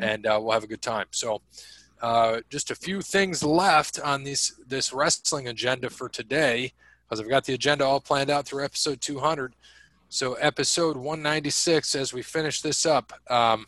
and 0.00 0.26
uh, 0.26 0.40
we'll 0.42 0.50
have 0.50 0.64
a 0.64 0.66
good 0.66 0.82
time. 0.82 1.06
So, 1.12 1.40
uh, 2.02 2.40
just 2.50 2.72
a 2.72 2.74
few 2.74 3.00
things 3.00 3.44
left 3.44 4.00
on 4.00 4.24
this 4.24 4.60
this 4.66 4.92
wrestling 4.92 5.46
agenda 5.46 5.88
for 5.88 6.08
today, 6.08 6.72
because 7.04 7.20
I've 7.20 7.28
got 7.28 7.44
the 7.44 7.54
agenda 7.54 7.84
all 7.84 8.00
planned 8.00 8.30
out 8.30 8.46
through 8.46 8.64
episode 8.64 9.00
200. 9.00 9.54
So, 10.08 10.34
episode 10.34 10.96
196, 10.96 11.94
as 11.94 12.12
we 12.12 12.22
finish 12.22 12.60
this 12.60 12.84
up. 12.84 13.12
Um, 13.30 13.66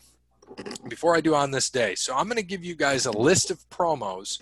before 0.87 1.15
I 1.15 1.21
do 1.21 1.35
on 1.35 1.51
this 1.51 1.69
day. 1.69 1.93
So 1.95 2.15
I'm 2.15 2.25
going 2.25 2.37
to 2.37 2.41
give 2.41 2.63
you 2.63 2.73
guys 2.73 3.05
a 3.05 3.11
list 3.11 3.51
of 3.51 3.69
promos, 3.69 4.41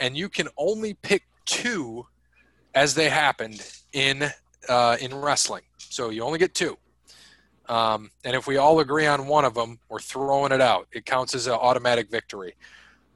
and 0.00 0.16
you 0.16 0.28
can 0.28 0.48
only 0.56 0.94
pick 0.94 1.22
two 1.44 2.06
as 2.74 2.94
they 2.94 3.08
happened 3.08 3.64
in 3.92 4.30
uh, 4.68 4.96
in 5.00 5.14
wrestling. 5.14 5.62
So 5.78 6.10
you 6.10 6.22
only 6.22 6.38
get 6.38 6.54
two. 6.54 6.76
Um, 7.68 8.10
and 8.24 8.34
if 8.34 8.46
we 8.46 8.56
all 8.56 8.80
agree 8.80 9.06
on 9.06 9.28
one 9.28 9.44
of 9.44 9.54
them, 9.54 9.78
we're 9.88 10.00
throwing 10.00 10.50
it 10.50 10.60
out. 10.60 10.88
It 10.92 11.06
counts 11.06 11.34
as 11.34 11.46
an 11.46 11.52
automatic 11.52 12.10
victory. 12.10 12.56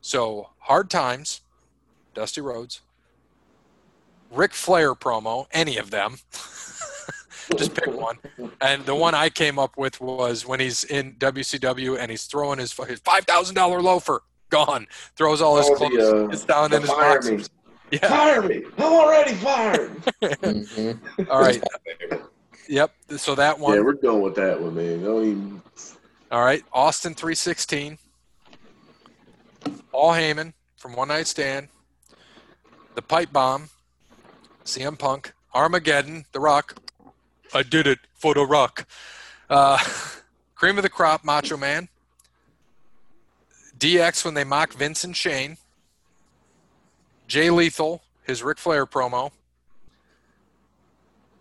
So 0.01 0.51
hard 0.59 0.91
times, 0.91 1.41
Dusty 2.15 2.41
Rhodes, 2.41 2.83
Ric 4.31 4.53
Flair 4.53 4.95
promo, 4.95 5.47
any 5.51 5.77
of 5.77 5.91
them. 5.91 6.19
Just 7.57 7.75
pick 7.75 7.89
one. 7.89 8.19
And 8.61 8.87
the 8.87 8.95
one 8.95 9.15
I 9.15 9.29
came 9.29 9.59
up 9.59 9.77
with 9.77 10.01
was 10.01 10.47
when 10.47 10.61
he's 10.61 10.85
in 10.85 11.15
WCW 11.15 11.99
and 11.99 12.11
he's 12.11 12.25
throwing 12.25 12.59
his, 12.59 12.73
his 12.73 13.01
five 13.01 13.25
thousand 13.25 13.55
dollar 13.55 13.83
loafer 13.83 14.23
gone, 14.51 14.87
throws 15.17 15.41
all 15.41 15.57
his 15.57 15.67
Oh, 15.69 15.75
clothes, 15.77 15.93
the, 15.97 16.25
uh, 16.25 16.27
gets 16.29 16.45
down 16.45 16.73
in 16.73 16.81
his 16.83 16.91
fire 16.91 17.21
me. 17.23 17.45
Yeah. 17.91 18.09
Fire 18.09 18.43
me! 18.43 18.65
I'm 18.79 18.93
already 18.93 19.35
fired. 19.35 19.91
Mhm. 20.23 20.99
All 21.31 21.41
right. 21.41 21.61
That's 21.61 21.73
my 21.87 21.93
favorite. 22.09 22.23
Yep. 22.69 22.93
So 23.19 23.35
that 23.35 23.59
one. 23.59 23.75
yeah, 23.77 23.81
we're 23.83 23.93
going 23.93 24.23
with 24.23 24.35
that 24.37 24.61
one, 24.61 24.75
man. 24.75 25.03
Don't 25.05 25.23
even. 25.25 25.63
All 26.31 26.43
right, 26.43 26.65
Austin 26.73 27.15
316. 27.15 27.99
Paul 29.93 30.13
Heyman 30.13 30.53
from 30.77 30.97
One 30.97 31.09
Night 31.09 31.27
Stand. 31.27 31.69
The 32.95 33.03
Pipe 33.03 33.33
Bomb. 33.33 33.69
CM 34.65 34.99
Punk. 34.99 35.33
Armageddon. 35.55 36.25
The 36.33 36.41
Rock. 36.41 36.77
I 37.53 37.63
did 37.63 37.87
it 37.87 37.99
for 38.15 38.35
the 38.35 38.45
Rock. 38.47 38.87
Uh, 39.49 39.79
cream 40.57 40.77
of 40.79 40.83
the 40.83 40.89
Crop. 40.89 41.23
Macho 41.25 41.57
Man. 41.57 41.89
DX 43.85 44.25
when 44.25 44.33
they 44.33 44.45
mock 44.45 44.73
Vince 44.73 45.05
and 45.05 45.15
Shane. 45.15 45.59
Jay 47.29 47.51
Lethal. 47.51 48.03
His 48.23 48.43
Ric 48.43 48.57
Flair 48.57 48.87
promo. 48.87 49.31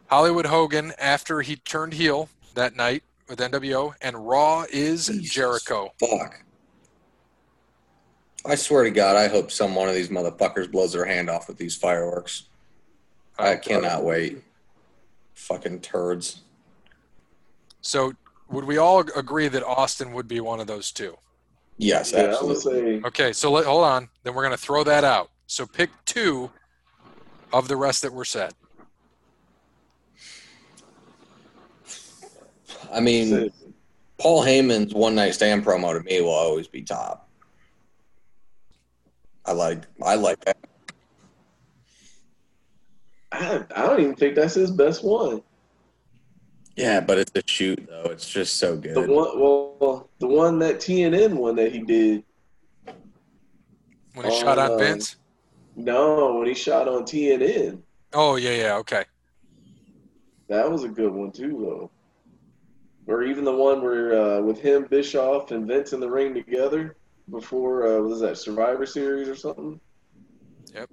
Hollywood 0.08 0.48
Hogan 0.48 0.92
after 1.00 1.40
he 1.40 1.56
turned 1.56 1.94
heel 1.94 2.28
that 2.56 2.76
night 2.76 3.04
with 3.30 3.40
NWO, 3.40 3.94
and 4.02 4.28
Raw 4.28 4.66
is 4.70 5.08
Jesus. 5.08 5.32
Jericho. 5.32 5.94
Fuck. 5.98 6.44
I 8.46 8.56
swear 8.56 8.84
to 8.84 8.92
God, 8.92 9.16
I 9.16 9.30
hope 9.30 9.50
some 9.50 9.74
one 9.74 9.88
of 9.88 9.96
these 9.96 10.10
motherfuckers 10.10 10.70
blows 10.70 10.92
their 10.92 11.06
hand 11.06 11.30
off 11.30 11.48
with 11.48 11.58
these 11.58 11.78
fireworks. 11.78 12.50
I 13.40 13.56
cannot 13.56 14.04
wait. 14.04 14.44
Fucking 15.36 15.80
turds. 15.80 16.42
So, 17.80 18.12
would 18.50 18.66
we 18.66 18.76
all 18.78 19.00
agree 19.16 19.48
that 19.48 19.64
Austin 19.64 20.12
would 20.12 20.28
be 20.28 20.42
one 20.42 20.60
of 20.60 20.68
those 20.68 20.92
two? 20.92 21.18
Yes, 21.78 22.12
Yeah, 22.14 22.20
I 22.20 22.44
would 22.44 22.58
absolutely. 22.58 23.02
say. 23.02 23.08
Okay, 23.08 23.34
so 23.34 23.52
let, 23.52 23.66
hold 23.66 23.84
on. 23.84 24.10
Then 24.24 24.34
we're 24.34 24.44
going 24.44 24.56
to 24.56 24.62
throw 24.62 24.84
that 24.84 25.04
out. 25.04 25.30
So, 25.48 25.66
pick 25.66 25.90
two 26.06 26.52
of 27.52 27.68
the 27.68 27.76
rest 27.76 28.02
that 28.04 28.14
were 28.14 28.26
set. 28.26 28.54
I 32.92 33.00
mean, 33.00 33.52
Paul 34.20 34.44
Heyman's 34.44 34.94
one 34.94 35.16
night 35.16 35.34
stand 35.34 35.66
promo 35.66 35.94
to 35.98 36.04
me 36.04 36.22
will 36.22 36.30
always 36.30 36.68
be 36.68 36.82
top. 36.82 37.30
I 39.46 39.52
like 39.52 39.84
I 40.02 40.16
like 40.16 40.40
that. 40.46 40.58
I, 43.32 43.66
I 43.76 43.82
don't 43.82 44.00
even 44.00 44.16
think 44.16 44.36
that's 44.36 44.54
his 44.54 44.72
best 44.72 45.04
one. 45.04 45.42
Yeah, 46.76 47.00
but 47.02 47.18
it's 47.20 47.32
a 47.36 47.44
shoot 47.46 47.86
though. 47.88 48.10
It's 48.12 48.28
just 48.30 48.58
so 48.58 48.76
good. 48.76 48.96
The 48.96 49.02
one, 49.02 49.40
well, 49.40 50.10
the 50.20 50.28
one 50.28 50.60
that 50.60 50.78
TNN 50.78 51.34
one 51.36 51.56
that 51.58 51.72
he 51.72 51.80
did. 51.80 52.24
When 54.16 54.26
he 54.30 54.40
shot 54.40 54.58
on 54.60 54.72
Um, 54.72 54.80
Vince? 54.80 55.16
No, 55.76 56.36
when 56.38 56.48
he 56.48 56.54
shot 56.54 56.88
on 56.88 57.04
TNN, 57.04 57.82
Oh, 58.16 58.36
yeah, 58.36 58.52
yeah, 58.56 58.76
okay. 58.78 59.06
that 60.48 60.70
was 60.70 60.84
a 60.84 60.88
good 60.88 61.12
one 61.12 61.32
too, 61.32 61.50
though. 63.08 63.12
Or 63.12 63.24
even 63.24 63.44
the 63.44 63.56
one 63.56 63.82
where 63.82 64.14
uh, 64.38 64.42
with 64.42 64.60
him, 64.60 64.86
Bischoff, 64.86 65.50
and 65.52 65.68
Vince 65.68 65.94
in 65.94 66.00
the 66.00 66.10
ring 66.10 66.34
together 66.36 66.96
before 67.32 67.88
uh, 67.88 68.00
was 68.02 68.20
that 68.20 68.38
Survivor 68.38 68.86
Series 68.86 69.28
or 69.28 69.36
something? 69.36 69.80
Yep. 70.74 70.90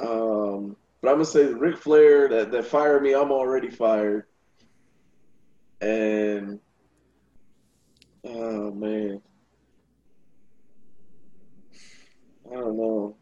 Um, 0.00 0.76
but 1.02 1.08
I'm 1.08 1.16
gonna 1.16 1.24
say 1.24 1.44
Ric 1.46 1.78
Flair 1.78 2.28
that 2.28 2.50
that 2.52 2.64
fired 2.66 3.02
me. 3.02 3.14
I'm 3.14 3.30
already 3.30 3.70
fired. 3.70 4.24
And 5.80 6.58
oh 8.24 8.70
man, 8.72 9.20
I 12.50 12.54
don't 12.54 12.76
know. 12.76 13.16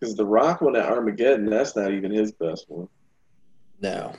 Because 0.00 0.14
the 0.14 0.24
Rock 0.26 0.60
one 0.60 0.76
at 0.76 0.86
Armageddon, 0.86 1.46
that's 1.46 1.74
not 1.74 1.92
even 1.92 2.12
his 2.12 2.32
best 2.32 2.66
one. 2.68 2.88
no. 3.80 4.14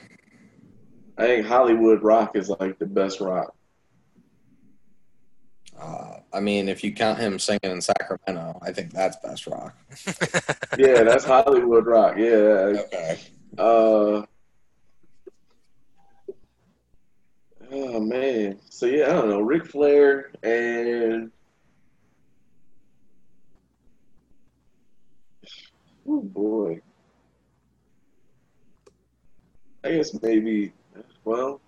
I 1.18 1.26
think 1.26 1.46
Hollywood 1.46 2.02
Rock 2.02 2.34
is 2.34 2.48
like 2.48 2.78
the 2.78 2.86
best 2.86 3.20
rock. 3.20 3.54
Uh, 5.80 6.18
I 6.32 6.40
mean, 6.40 6.68
if 6.68 6.84
you 6.84 6.92
count 6.92 7.18
him 7.18 7.38
singing 7.38 7.60
in 7.64 7.80
Sacramento, 7.80 8.58
I 8.62 8.72
think 8.72 8.92
that's 8.92 9.16
best 9.18 9.46
rock. 9.46 9.74
Yeah, 10.78 11.02
that's 11.02 11.24
Hollywood 11.24 11.84
Rock. 11.84 12.16
Yeah. 12.16 12.78
Okay. 12.78 13.18
Uh, 13.58 14.22
oh 17.72 18.00
man. 18.00 18.58
So 18.70 18.86
yeah, 18.86 19.10
I 19.10 19.12
don't 19.14 19.28
know. 19.28 19.40
Ric 19.40 19.66
Flair 19.66 20.30
and 20.44 21.32
oh 26.06 26.22
boy. 26.22 26.80
I 29.82 29.90
guess 29.90 30.14
maybe. 30.22 30.72
Well, 31.24 31.60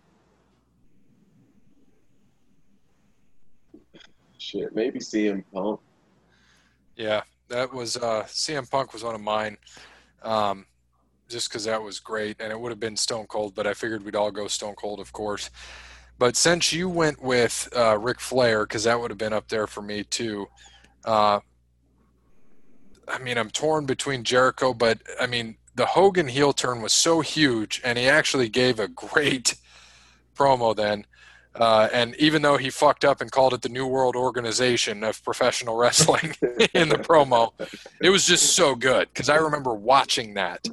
shit. 4.42 4.74
Maybe 4.74 4.98
CM 4.98 5.44
Punk. 5.52 5.80
Yeah, 6.96 7.22
that 7.48 7.72
was 7.72 7.96
uh, 7.96 8.24
CM 8.26 8.70
Punk 8.70 8.92
was 8.92 9.04
one 9.04 9.14
of 9.14 9.20
mine, 9.20 9.56
um, 10.22 10.66
just 11.28 11.48
because 11.48 11.64
that 11.64 11.82
was 11.82 12.00
great, 12.00 12.36
and 12.40 12.52
it 12.52 12.58
would 12.58 12.70
have 12.70 12.80
been 12.80 12.96
Stone 12.96 13.26
Cold, 13.26 13.54
but 13.54 13.66
I 13.66 13.74
figured 13.74 14.04
we'd 14.04 14.16
all 14.16 14.30
go 14.30 14.48
Stone 14.48 14.74
Cold, 14.74 15.00
of 15.00 15.12
course. 15.12 15.50
But 16.18 16.36
since 16.36 16.72
you 16.72 16.88
went 16.88 17.22
with 17.22 17.68
uh, 17.74 17.98
Ric 17.98 18.20
Flair, 18.20 18.64
because 18.64 18.84
that 18.84 19.00
would 19.00 19.10
have 19.10 19.18
been 19.18 19.32
up 19.32 19.48
there 19.48 19.66
for 19.66 19.82
me 19.82 20.04
too. 20.04 20.46
Uh, 21.04 21.40
I 23.08 23.18
mean, 23.18 23.38
I'm 23.38 23.50
torn 23.50 23.86
between 23.86 24.22
Jericho, 24.22 24.72
but 24.72 24.98
I 25.20 25.26
mean, 25.26 25.56
the 25.74 25.86
Hogan 25.86 26.28
heel 26.28 26.52
turn 26.52 26.82
was 26.82 26.92
so 26.92 27.20
huge, 27.20 27.80
and 27.84 27.98
he 27.98 28.08
actually 28.08 28.48
gave 28.48 28.78
a 28.78 28.88
great 28.88 29.56
promo 30.36 30.76
then. 30.76 31.06
Uh, 31.54 31.88
and 31.92 32.16
even 32.16 32.40
though 32.40 32.56
he 32.56 32.70
fucked 32.70 33.04
up 33.04 33.20
and 33.20 33.30
called 33.30 33.52
it 33.52 33.60
the 33.60 33.68
New 33.68 33.86
World 33.86 34.16
Organization 34.16 35.04
of 35.04 35.22
Professional 35.22 35.76
Wrestling 35.76 36.34
in 36.74 36.88
the 36.88 36.96
promo, 36.96 37.52
it 38.00 38.08
was 38.10 38.26
just 38.26 38.56
so 38.56 38.74
good 38.74 39.08
because 39.08 39.28
I 39.28 39.36
remember 39.36 39.74
watching 39.74 40.34
that 40.34 40.66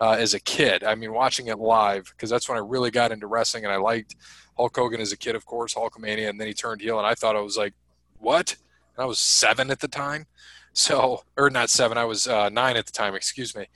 uh, 0.00 0.16
as 0.18 0.34
a 0.34 0.40
kid. 0.40 0.84
I 0.84 0.94
mean, 0.94 1.12
watching 1.12 1.46
it 1.46 1.58
live 1.58 2.12
because 2.14 2.28
that's 2.28 2.48
when 2.48 2.58
I 2.58 2.60
really 2.60 2.90
got 2.90 3.12
into 3.12 3.26
wrestling 3.26 3.64
and 3.64 3.72
I 3.72 3.76
liked 3.76 4.14
Hulk 4.56 4.76
Hogan 4.76 5.00
as 5.00 5.12
a 5.12 5.16
kid, 5.16 5.36
of 5.36 5.46
course, 5.46 5.74
Hulkamania, 5.74 6.28
and 6.28 6.40
then 6.40 6.48
he 6.48 6.54
turned 6.54 6.80
heel, 6.80 6.98
and 6.98 7.06
I 7.06 7.14
thought 7.14 7.36
I 7.36 7.40
was 7.40 7.56
like, 7.56 7.74
what? 8.18 8.56
And 8.96 9.02
I 9.02 9.06
was 9.06 9.18
seven 9.18 9.70
at 9.70 9.80
the 9.80 9.88
time, 9.88 10.26
so 10.72 11.24
or 11.36 11.50
not 11.50 11.70
seven, 11.70 11.98
I 11.98 12.04
was 12.04 12.26
uh, 12.26 12.48
nine 12.48 12.76
at 12.76 12.86
the 12.86 12.92
time. 12.92 13.14
Excuse 13.14 13.54
me. 13.54 13.66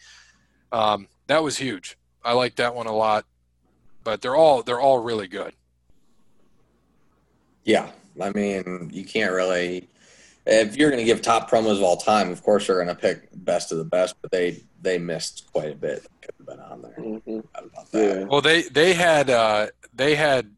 Um, 0.73 1.09
that 1.27 1.43
was 1.43 1.59
huge. 1.59 1.97
I 2.25 2.33
like 2.33 2.57
that 2.57 2.75
one 2.75 2.87
a 2.87 2.95
lot, 2.95 3.25
but 4.05 4.21
they're 4.21 4.37
all 4.37 4.63
they're 4.63 4.81
all 4.81 4.99
really 4.99 5.29
good. 5.29 5.55
Yeah, 7.65 7.91
I 8.21 8.31
mean, 8.31 8.91
you 8.93 9.05
can't 9.05 9.33
really. 9.33 9.89
If 10.47 10.77
you're 10.77 10.91
going 10.91 11.01
to 11.01 11.05
give 11.05 11.21
top 11.23 11.51
promos 11.51 11.77
of 11.77 11.83
all 11.83 11.97
time, 11.99 12.31
of 12.31 12.43
course 12.43 12.67
you're 12.67 12.83
going 12.83 12.95
to 12.95 13.01
pick 13.01 13.29
best 13.45 13.73
of 13.73 13.79
the 13.79 13.85
best, 13.85 14.17
but 14.23 14.31
they 14.31 14.63
they 14.83 14.99
missed 14.99 15.49
quite 15.53 15.71
a 15.73 15.77
bit. 15.77 16.07
Could 16.23 16.35
have 16.39 16.47
been 16.47 16.61
on 16.61 16.83
there. 16.83 16.95
Mhm. 16.99 17.45
About 17.55 17.91
that. 17.93 18.19
Yeah. 18.21 18.25
Well, 18.25 18.41
they 18.41 18.63
they 18.63 18.95
had 18.95 19.29
uh, 19.31 19.67
they 19.95 20.15
had 20.15 20.51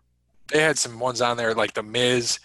they 0.52 0.60
had 0.62 0.78
some 0.78 0.98
ones 1.00 1.20
on 1.20 1.36
there 1.36 1.54
like 1.54 1.74
the 1.74 1.82
Miz 1.82 2.38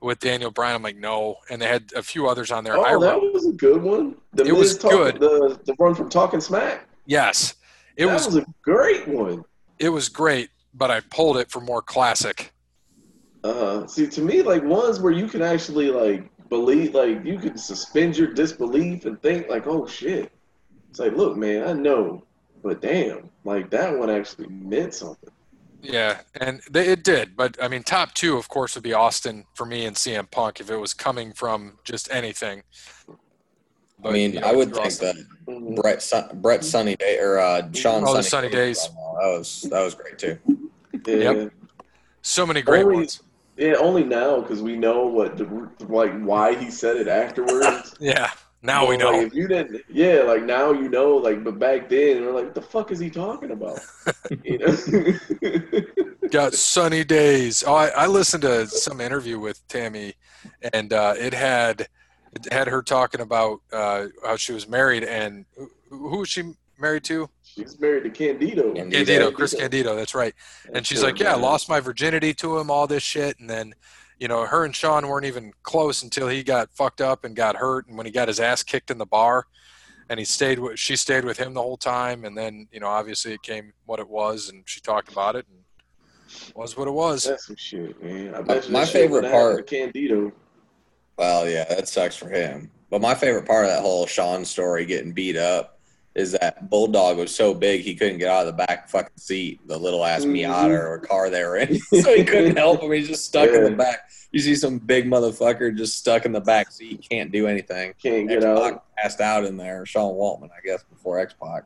with 0.00 0.20
Daniel 0.20 0.50
Bryan. 0.52 0.76
I'm 0.76 0.82
like 0.82 0.96
no, 0.96 1.36
and 1.50 1.60
they 1.60 1.66
had 1.66 1.90
a 1.96 2.02
few 2.02 2.28
others 2.28 2.52
on 2.52 2.62
there. 2.62 2.74
I 2.78 2.94
Oh, 2.94 3.00
that 3.00 3.14
wrote, 3.14 3.32
was 3.34 3.46
a 3.46 3.52
good 3.52 3.82
one. 3.82 4.14
The 4.32 4.44
It 4.44 4.52
was 4.52 4.78
talk- 4.78 4.92
good. 4.92 5.20
The 5.20 5.58
the 5.64 5.74
one 5.74 5.94
from 5.96 6.08
Talking 6.08 6.40
Smack. 6.40 6.86
yes, 7.06 7.54
it 7.96 8.06
that 8.06 8.14
was 8.14 8.26
was 8.26 8.36
a 8.36 8.46
great 8.62 9.08
one. 9.08 9.44
it 9.80 9.88
was 9.88 10.08
great, 10.08 10.50
but 10.72 10.90
I 10.92 11.00
pulled 11.00 11.38
it 11.38 11.50
for 11.50 11.60
more 11.60 11.82
classic. 11.82 12.52
Uh, 13.44 13.86
see, 13.86 14.06
to 14.08 14.22
me, 14.22 14.40
like 14.42 14.62
ones 14.64 14.98
where 15.00 15.12
you 15.12 15.28
can 15.28 15.42
actually 15.42 15.90
like 15.90 16.30
believe, 16.48 16.94
like 16.94 17.24
you 17.24 17.38
can 17.38 17.56
suspend 17.58 18.16
your 18.16 18.32
disbelief 18.32 19.04
and 19.04 19.20
think, 19.22 19.48
like, 19.48 19.66
oh 19.66 19.86
shit. 19.86 20.32
It's 20.90 20.98
like, 20.98 21.12
look, 21.14 21.36
man, 21.36 21.68
I 21.68 21.72
know, 21.74 22.24
but 22.62 22.80
damn, 22.80 23.28
like 23.44 23.68
that 23.70 23.96
one 23.98 24.08
actually 24.08 24.46
meant 24.48 24.94
something. 24.94 25.30
Yeah, 25.82 26.20
and 26.40 26.62
they, 26.70 26.86
it 26.88 27.04
did. 27.04 27.36
But 27.36 27.62
I 27.62 27.68
mean, 27.68 27.82
top 27.82 28.14
two, 28.14 28.38
of 28.38 28.48
course, 28.48 28.74
would 28.74 28.84
be 28.84 28.94
Austin 28.94 29.44
for 29.54 29.66
me 29.66 29.84
and 29.84 29.94
CM 29.94 30.30
Punk 30.30 30.60
if 30.60 30.70
it 30.70 30.76
was 30.78 30.94
coming 30.94 31.34
from 31.34 31.78
just 31.84 32.10
anything. 32.10 32.62
I 34.02 34.10
mean, 34.10 34.32
you 34.34 34.40
know, 34.40 34.46
I 34.46 34.52
would 34.54 34.72
think 34.72 34.86
Austin- 34.86 35.28
that. 35.46 35.82
Bret 35.82 36.02
Sun, 36.02 36.30
Bret 36.40 36.64
Sunny 36.64 36.96
Day 36.96 37.18
or 37.18 37.38
uh, 37.38 37.70
Shawn 37.72 38.04
Oh, 38.06 38.14
the 38.14 38.22
Sunny, 38.22 38.48
Sunny 38.48 38.50
Days. 38.50 38.82
That 38.88 39.36
was 39.36 39.62
that 39.70 39.82
was 39.82 39.94
great 39.94 40.18
too. 40.18 40.38
Yeah. 41.06 41.32
Yep. 41.32 41.52
so 42.22 42.46
many 42.46 42.62
great 42.62 42.84
Only- 42.84 42.96
ones. 42.96 43.20
Yeah, 43.56 43.74
only 43.74 44.04
now 44.04 44.40
because 44.40 44.62
we 44.62 44.76
know 44.76 45.06
what 45.06 45.36
the 45.36 45.44
like 45.88 46.18
why 46.20 46.54
he 46.54 46.70
said 46.70 46.96
it 46.96 47.08
afterwards. 47.08 47.94
Yeah, 48.00 48.30
now 48.62 48.86
we 48.88 48.96
But, 48.96 49.04
like, 49.04 49.14
know. 49.14 49.20
if 49.20 49.34
you 49.34 49.46
didn't, 49.48 49.82
yeah, 49.88 50.22
like 50.22 50.42
now 50.42 50.72
you 50.72 50.88
know, 50.88 51.16
like, 51.16 51.44
but 51.44 51.58
back 51.58 51.88
then 51.88 52.24
we're 52.24 52.32
like, 52.32 52.46
what 52.46 52.54
the 52.54 52.62
fuck 52.62 52.90
is 52.90 52.98
he 52.98 53.10
talking 53.10 53.50
about? 53.52 53.78
you 54.44 54.58
know? 54.58 54.76
Got 56.30 56.54
sunny 56.54 57.04
days. 57.04 57.62
Oh, 57.66 57.74
I, 57.74 57.88
I 57.88 58.06
listened 58.06 58.42
to 58.42 58.66
some 58.66 59.00
interview 59.00 59.38
with 59.38 59.66
Tammy, 59.68 60.14
and 60.72 60.92
uh, 60.92 61.14
it 61.16 61.32
had 61.34 61.88
it 62.32 62.52
had 62.52 62.66
her 62.66 62.82
talking 62.82 63.20
about 63.20 63.60
uh, 63.72 64.06
how 64.24 64.36
she 64.36 64.52
was 64.52 64.66
married 64.68 65.04
and 65.04 65.44
who, 65.56 65.70
who 65.90 66.18
was 66.18 66.28
she 66.28 66.54
married 66.78 67.04
to? 67.04 67.30
She's 67.54 67.78
married 67.78 68.04
to 68.04 68.10
Candido. 68.10 68.74
Candido. 68.74 68.96
Candido, 68.96 69.30
Chris 69.30 69.54
Candido. 69.54 69.94
That's 69.94 70.14
right. 70.14 70.34
And 70.72 70.86
she's 70.86 71.00
Poor 71.00 71.10
like, 71.10 71.20
"Yeah, 71.20 71.34
I 71.34 71.36
lost 71.36 71.68
my 71.68 71.80
virginity 71.80 72.34
to 72.34 72.58
him, 72.58 72.70
all 72.70 72.86
this 72.86 73.02
shit." 73.02 73.38
And 73.38 73.48
then, 73.48 73.74
you 74.18 74.26
know, 74.28 74.44
her 74.46 74.64
and 74.64 74.74
Shawn 74.74 75.06
weren't 75.06 75.26
even 75.26 75.52
close 75.62 76.02
until 76.02 76.28
he 76.28 76.42
got 76.42 76.70
fucked 76.72 77.00
up 77.00 77.24
and 77.24 77.36
got 77.36 77.56
hurt, 77.56 77.86
and 77.86 77.96
when 77.96 78.06
he 78.06 78.12
got 78.12 78.28
his 78.28 78.40
ass 78.40 78.62
kicked 78.62 78.90
in 78.90 78.98
the 78.98 79.06
bar, 79.06 79.46
and 80.08 80.18
he 80.18 80.24
stayed 80.24 80.58
with, 80.58 80.78
she 80.78 80.96
stayed 80.96 81.24
with 81.24 81.38
him 81.38 81.54
the 81.54 81.62
whole 81.62 81.76
time, 81.76 82.24
and 82.24 82.36
then, 82.36 82.66
you 82.72 82.80
know, 82.80 82.88
obviously 82.88 83.32
it 83.32 83.42
came 83.42 83.72
what 83.86 84.00
it 84.00 84.08
was, 84.08 84.48
and 84.48 84.64
she 84.66 84.80
talked 84.80 85.10
about 85.12 85.36
it, 85.36 85.46
and 85.48 85.60
it 86.48 86.56
was 86.56 86.76
what 86.76 86.88
it 86.88 86.92
was. 86.92 87.24
That's 87.24 87.46
some 87.46 87.56
shit, 87.56 88.02
man. 88.02 88.34
I 88.34 88.42
bet 88.42 88.66
you 88.66 88.72
my 88.72 88.84
shit 88.84 88.92
favorite 88.92 89.30
part- 89.30 89.66
Candido. 89.66 90.32
Well, 91.16 91.48
yeah, 91.48 91.64
that 91.64 91.86
sucks 91.88 92.16
for 92.16 92.28
him. 92.28 92.70
But 92.90 93.00
my 93.00 93.14
favorite 93.14 93.46
part 93.46 93.64
of 93.64 93.70
that 93.70 93.80
whole 93.82 94.06
Shawn 94.06 94.44
story 94.44 94.84
getting 94.84 95.12
beat 95.12 95.36
up 95.36 95.73
is 96.14 96.32
that 96.32 96.70
Bulldog 96.70 97.16
was 97.16 97.34
so 97.34 97.52
big 97.54 97.80
he 97.82 97.94
couldn't 97.94 98.18
get 98.18 98.28
out 98.28 98.46
of 98.46 98.56
the 98.56 98.64
back 98.66 98.88
fucking 98.88 99.16
seat, 99.16 99.60
the 99.66 99.76
little 99.76 100.04
ass 100.04 100.24
Mhm. 100.24 100.44
Miata 100.46 100.68
or 100.78 100.98
car 101.00 101.28
they 101.30 101.42
were 101.42 101.56
in. 101.56 101.78
so 102.02 102.14
he 102.14 102.24
couldn't 102.24 102.56
help 102.64 102.82
him. 102.82 102.92
He's 102.92 103.08
just 103.08 103.24
stuck 103.24 103.48
in 103.50 103.64
the 103.64 103.70
back. 103.70 104.08
You 104.30 104.40
see 104.40 104.54
some 104.54 104.78
big 104.78 105.06
motherfucker 105.06 105.76
just 105.76 105.98
stuck 105.98 106.24
in 106.24 106.32
the 106.32 106.40
back 106.40 106.70
seat, 106.72 107.06
can't 107.08 107.30
do 107.32 107.46
anything. 107.46 107.94
Can't 108.02 108.28
get 108.28 108.44
X-Pac 108.44 108.72
out. 108.74 108.84
passed 108.96 109.20
out 109.20 109.44
in 109.44 109.56
there. 109.56 109.84
Sean 109.86 110.14
Waltman, 110.14 110.50
I 110.50 110.60
guess, 110.64 110.82
before 110.84 111.18
X 111.20 111.34
Pac. 111.40 111.64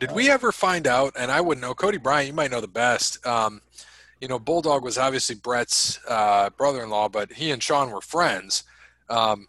Did 0.00 0.12
we 0.12 0.30
ever 0.30 0.52
find 0.52 0.86
out? 0.86 1.14
And 1.18 1.30
I 1.30 1.40
wouldn't 1.40 1.60
know. 1.62 1.74
Cody 1.74 1.98
Bryant, 1.98 2.28
you 2.28 2.32
might 2.32 2.50
know 2.50 2.60
the 2.60 2.68
best. 2.68 3.26
Um, 3.26 3.60
you 4.20 4.28
know, 4.28 4.38
Bulldog 4.38 4.82
was 4.84 4.96
obviously 4.98 5.34
Bret's 5.34 5.98
uh, 6.08 6.50
brother-in-law, 6.50 7.08
but 7.08 7.32
he 7.32 7.50
and 7.50 7.62
Sean 7.62 7.90
were 7.90 8.00
friends. 8.00 8.64
Um, 9.10 9.48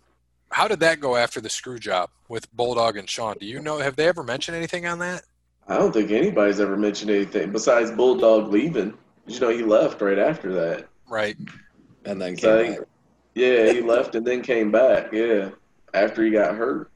how 0.51 0.67
did 0.67 0.79
that 0.81 0.99
go 0.99 1.15
after 1.15 1.39
the 1.41 1.49
screw 1.49 1.79
job 1.79 2.09
with 2.27 2.51
Bulldog 2.55 2.97
and 2.97 3.09
Shawn? 3.09 3.37
Do 3.39 3.45
you 3.45 3.61
know? 3.61 3.79
Have 3.79 3.95
they 3.95 4.07
ever 4.07 4.23
mentioned 4.23 4.57
anything 4.57 4.85
on 4.85 4.99
that? 4.99 5.23
I 5.67 5.77
don't 5.77 5.91
think 5.93 6.11
anybody's 6.11 6.59
ever 6.59 6.75
mentioned 6.75 7.11
anything 7.11 7.51
besides 7.51 7.91
Bulldog 7.91 8.51
leaving 8.51 8.97
You 9.27 9.39
know, 9.39 9.49
he 9.49 9.63
left 9.63 10.01
right 10.01 10.17
after 10.17 10.51
that. 10.53 10.87
Right. 11.07 11.37
And 12.05 12.19
then 12.19 12.35
So, 12.37 12.63
came 12.63 12.73
back. 12.75 12.87
Yeah, 13.35 13.71
he 13.71 13.81
left 13.81 14.15
and 14.15 14.25
then 14.25 14.41
came 14.41 14.71
back. 14.71 15.13
Yeah, 15.13 15.49
after 15.93 16.23
he 16.23 16.31
got 16.31 16.55
hurt. 16.55 16.91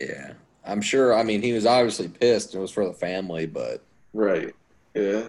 Yeah. 0.00 0.32
I'm 0.64 0.80
sure. 0.80 1.18
I 1.18 1.24
mean, 1.24 1.42
he 1.42 1.52
was 1.52 1.66
obviously 1.66 2.06
pissed. 2.08 2.54
It 2.54 2.58
was 2.58 2.70
for 2.70 2.86
the 2.86 2.94
family, 2.94 3.46
but 3.46 3.82
Right. 4.12 4.54
Yeah. 4.94 5.28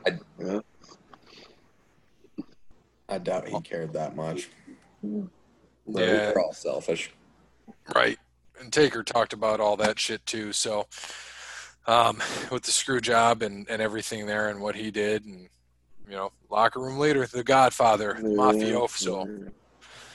I 3.09 3.17
doubt 3.17 3.47
he 3.47 3.59
cared 3.61 3.93
that 3.93 4.15
much. 4.15 4.49
Mm-hmm. 5.05 5.25
Yeah. 5.85 6.05
They're 6.05 6.39
all 6.39 6.53
selfish. 6.53 7.11
Right. 7.95 8.17
And 8.59 8.71
Taker 8.71 9.03
talked 9.03 9.33
about 9.33 9.59
all 9.59 9.77
that 9.77 9.99
shit 9.99 10.25
too. 10.25 10.53
So, 10.53 10.87
um, 11.87 12.21
with 12.51 12.63
the 12.63 12.71
screw 12.71 13.01
job 13.01 13.41
and, 13.41 13.67
and 13.69 13.81
everything 13.81 14.25
there 14.25 14.49
and 14.49 14.61
what 14.61 14.75
he 14.75 14.91
did 14.91 15.25
and, 15.25 15.49
you 16.07 16.11
know, 16.11 16.31
locker 16.49 16.79
room 16.79 16.99
leader, 16.99 17.25
the 17.25 17.43
godfather, 17.43 18.17
the 18.21 18.29
mafioso. 18.29 19.51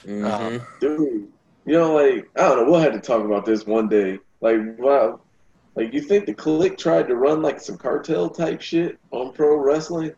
Mhm. 0.05 0.65
Dude, 0.79 1.27
you 1.65 1.73
know, 1.73 1.93
like 1.93 2.29
I 2.37 2.41
don't 2.47 2.57
know. 2.63 2.71
We'll 2.71 2.79
have 2.79 2.93
to 2.93 2.99
talk 3.01 3.25
about 3.25 3.45
this 3.45 3.65
one 3.65 3.89
day. 3.89 4.19
Like, 4.39 4.59
wow, 4.77 5.19
like 5.75 5.93
you 5.93 5.99
think 5.99 6.25
the 6.25 6.33
Kliq 6.33 6.77
tried 6.77 7.07
to 7.07 7.15
run 7.15 7.41
like 7.41 7.59
some 7.59 7.77
cartel 7.77 8.29
type 8.29 8.61
shit 8.61 8.97
on 9.11 9.33
pro 9.33 9.57
wrestling, 9.57 10.13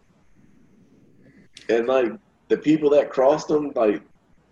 and 1.69 1.87
like 1.87 2.11
the 2.49 2.57
people 2.57 2.89
that 2.91 3.09
crossed 3.09 3.47
them 3.47 3.71
like 3.75 4.03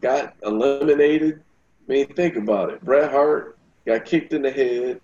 got 0.01 0.35
eliminated. 0.43 1.43
I 1.87 1.91
mean, 1.91 2.13
think 2.13 2.35
about 2.35 2.69
it. 2.69 2.83
Bret 2.83 3.11
Hart 3.11 3.57
got 3.85 4.05
kicked 4.05 4.33
in 4.33 4.41
the 4.41 4.51
head. 4.51 5.01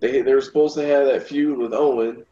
They 0.00 0.20
they 0.22 0.34
were 0.34 0.40
supposed 0.40 0.76
to 0.76 0.86
have 0.86 1.06
that 1.06 1.26
feud 1.26 1.58
with 1.58 1.72
Owen, 1.72 2.24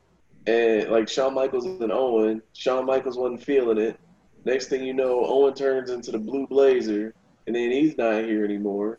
and 0.46 0.90
like 0.90 1.08
Shawn 1.08 1.34
Michaels 1.34 1.66
and 1.66 1.92
Owen. 1.92 2.42
Shawn 2.52 2.86
Michaels 2.86 3.16
wasn't 3.16 3.42
feeling 3.42 3.78
it. 3.78 3.98
Next 4.44 4.68
thing 4.68 4.84
you 4.84 4.92
know, 4.92 5.24
Owen 5.24 5.54
turns 5.54 5.90
into 5.90 6.12
the 6.12 6.18
Blue 6.18 6.46
Blazer, 6.46 7.14
and 7.46 7.56
then 7.56 7.70
he's 7.70 7.96
not 7.96 8.24
here 8.24 8.44
anymore. 8.44 8.98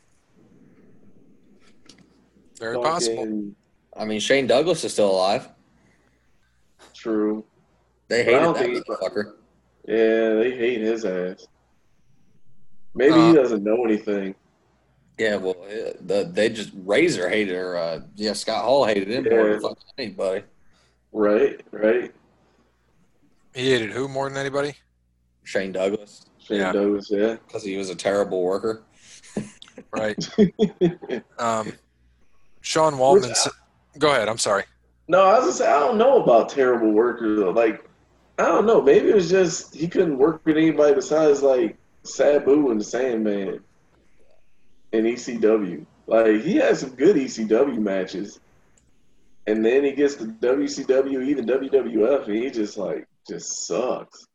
Very 2.60 2.77
possible. 2.77 3.51
I 3.95 4.05
mean, 4.05 4.19
Shane 4.19 4.47
Douglas 4.47 4.84
is 4.84 4.93
still 4.93 5.12
alive. 5.12 5.49
True. 6.93 7.45
They 8.08 8.23
But 8.23 8.34
I 8.34 8.39
hated 8.39 8.55
that 8.55 8.58
think 8.58 8.88
motherfucker. 8.88 9.34
Yeah, 9.88 10.34
they 10.36 10.55
hate 10.55 10.81
his 10.81 11.05
ass. 11.05 11.47
Maybe 12.95 13.13
Uh, 13.13 13.27
he 13.29 13.34
doesn't 13.36 13.63
know 13.63 13.84
anything. 13.86 14.36
Yeah, 15.17 15.36
well, 15.38 15.55
eh, 15.69 15.93
the, 16.01 16.29
they 16.31 16.49
just 16.49 16.71
Razor 16.86 17.29
hated 17.29 17.55
her. 17.55 17.77
Uh, 17.77 18.01
yeah, 18.15 18.34
Scott 18.34 18.63
Hall 18.65 18.86
hated 18.86 19.10
him 19.10 19.23
more 19.25 19.47
Yeah. 19.47 19.51
than 19.53 19.62
fucking 19.62 19.77
anybody. 19.97 20.43
Right, 21.13 21.62
right. 21.71 22.13
He 23.53 23.71
hated 23.71 23.91
who 23.91 24.08
more 24.08 24.27
than 24.27 24.38
anybody? 24.38 24.75
Shane 25.43 25.71
Douglas 25.71 26.25
Shane 26.39 26.60
Yeah. 26.60 26.71
Douglas, 26.73 27.10
yeah. 27.10 27.36
because 27.45 27.63
he 27.63 27.77
was 27.77 27.89
a 27.89 27.95
terrible 27.95 28.41
worker. 28.41 28.84
Right. 29.91 30.17
Um, 31.39 31.73
Sean 32.62 32.93
Waltman. 32.93 33.21
Where's 33.23 33.47
Go 33.99 34.10
ahead. 34.12 34.27
I'm 34.27 34.38
sorry. 34.38 34.63
no, 35.08 35.21
I 35.23 35.34
was 35.36 35.41
gonna 35.41 35.51
say 35.53 35.67
I 35.67 35.79
don't 35.79 35.97
know 35.97 36.23
about 36.23 36.49
terrible 36.49 36.91
worker 36.91 37.36
though. 37.36 37.51
Like, 37.51 37.88
I 38.39 38.43
don't 38.45 38.65
know. 38.65 38.81
Maybe 38.81 39.10
it 39.10 39.15
was 39.15 39.29
just 39.29 39.73
he 39.75 39.88
couldn't 39.88 40.17
work 40.17 40.41
with 40.45 40.58
anybody 40.58 40.93
besides 40.95 41.41
like 41.41 41.77
Sabu 42.06 42.72
and 42.72 42.80
the 42.80 42.86
Sandman 42.86 43.60
and 44.94 45.06
ECW. 45.06 45.86
Like 46.08 46.41
he 46.41 46.56
had 46.58 46.78
some 46.78 46.91
good 46.91 47.15
ECW 47.15 47.80
matches, 47.80 48.39
and 49.48 49.65
then 49.65 49.84
he 49.84 49.91
gets 49.91 50.15
to 50.15 50.26
WCW, 50.26 51.26
even 51.28 51.46
WWF, 51.46 52.28
and 52.28 52.36
he 52.36 52.50
just 52.52 52.78
like 52.78 53.08
just 53.28 53.65
sucks. 53.68 54.28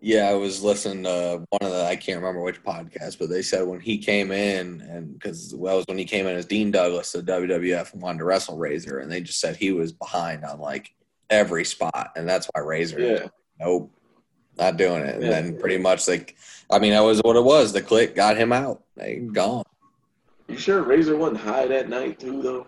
Yeah, 0.00 0.28
I 0.28 0.34
was 0.34 0.62
listening 0.62 1.02
to 1.02 1.44
one 1.50 1.62
of 1.62 1.76
the 1.76 1.84
I 1.84 1.96
can't 1.96 2.20
remember 2.20 2.40
which 2.42 2.62
podcast, 2.62 3.18
but 3.18 3.28
they 3.28 3.42
said 3.42 3.66
when 3.66 3.80
he 3.80 3.98
came 3.98 4.30
in 4.30 4.80
and 4.82 5.12
because 5.14 5.52
well, 5.56 5.78
was 5.78 5.84
when 5.88 5.98
he 5.98 6.04
came 6.04 6.28
in 6.28 6.36
as 6.36 6.46
Dean 6.46 6.70
Douglas 6.70 7.10
to 7.12 7.18
WWF 7.22 7.92
and 7.92 8.02
wanted 8.02 8.18
to 8.18 8.24
wrestle 8.24 8.56
Razor, 8.56 9.00
and 9.00 9.10
they 9.10 9.20
just 9.20 9.40
said 9.40 9.56
he 9.56 9.72
was 9.72 9.92
behind 9.92 10.44
on 10.44 10.60
like 10.60 10.90
every 11.30 11.64
spot, 11.64 12.12
and 12.14 12.28
that's 12.28 12.48
why 12.52 12.60
Razor, 12.62 13.00
Yeah. 13.00 13.26
nope, 13.58 13.92
not 14.58 14.76
doing 14.76 15.02
it. 15.02 15.14
And 15.16 15.24
Yeah. 15.24 15.30
then 15.30 15.58
pretty 15.58 15.78
much 15.78 16.06
like, 16.08 16.36
I 16.70 16.78
mean, 16.78 16.92
that 16.92 17.00
was 17.00 17.20
what 17.20 17.36
it 17.36 17.44
was. 17.44 17.72
The 17.72 17.82
Kliq 17.82 18.14
got 18.14 18.36
him 18.36 18.52
out. 18.52 18.82
They 18.96 19.16
gone. 19.16 19.64
You 20.48 20.56
sure 20.58 20.82
Razor 20.82 21.16
wasn't 21.16 21.40
high 21.40 21.66
that 21.66 21.88
night 21.88 22.18
too, 22.18 22.42
though? 22.42 22.66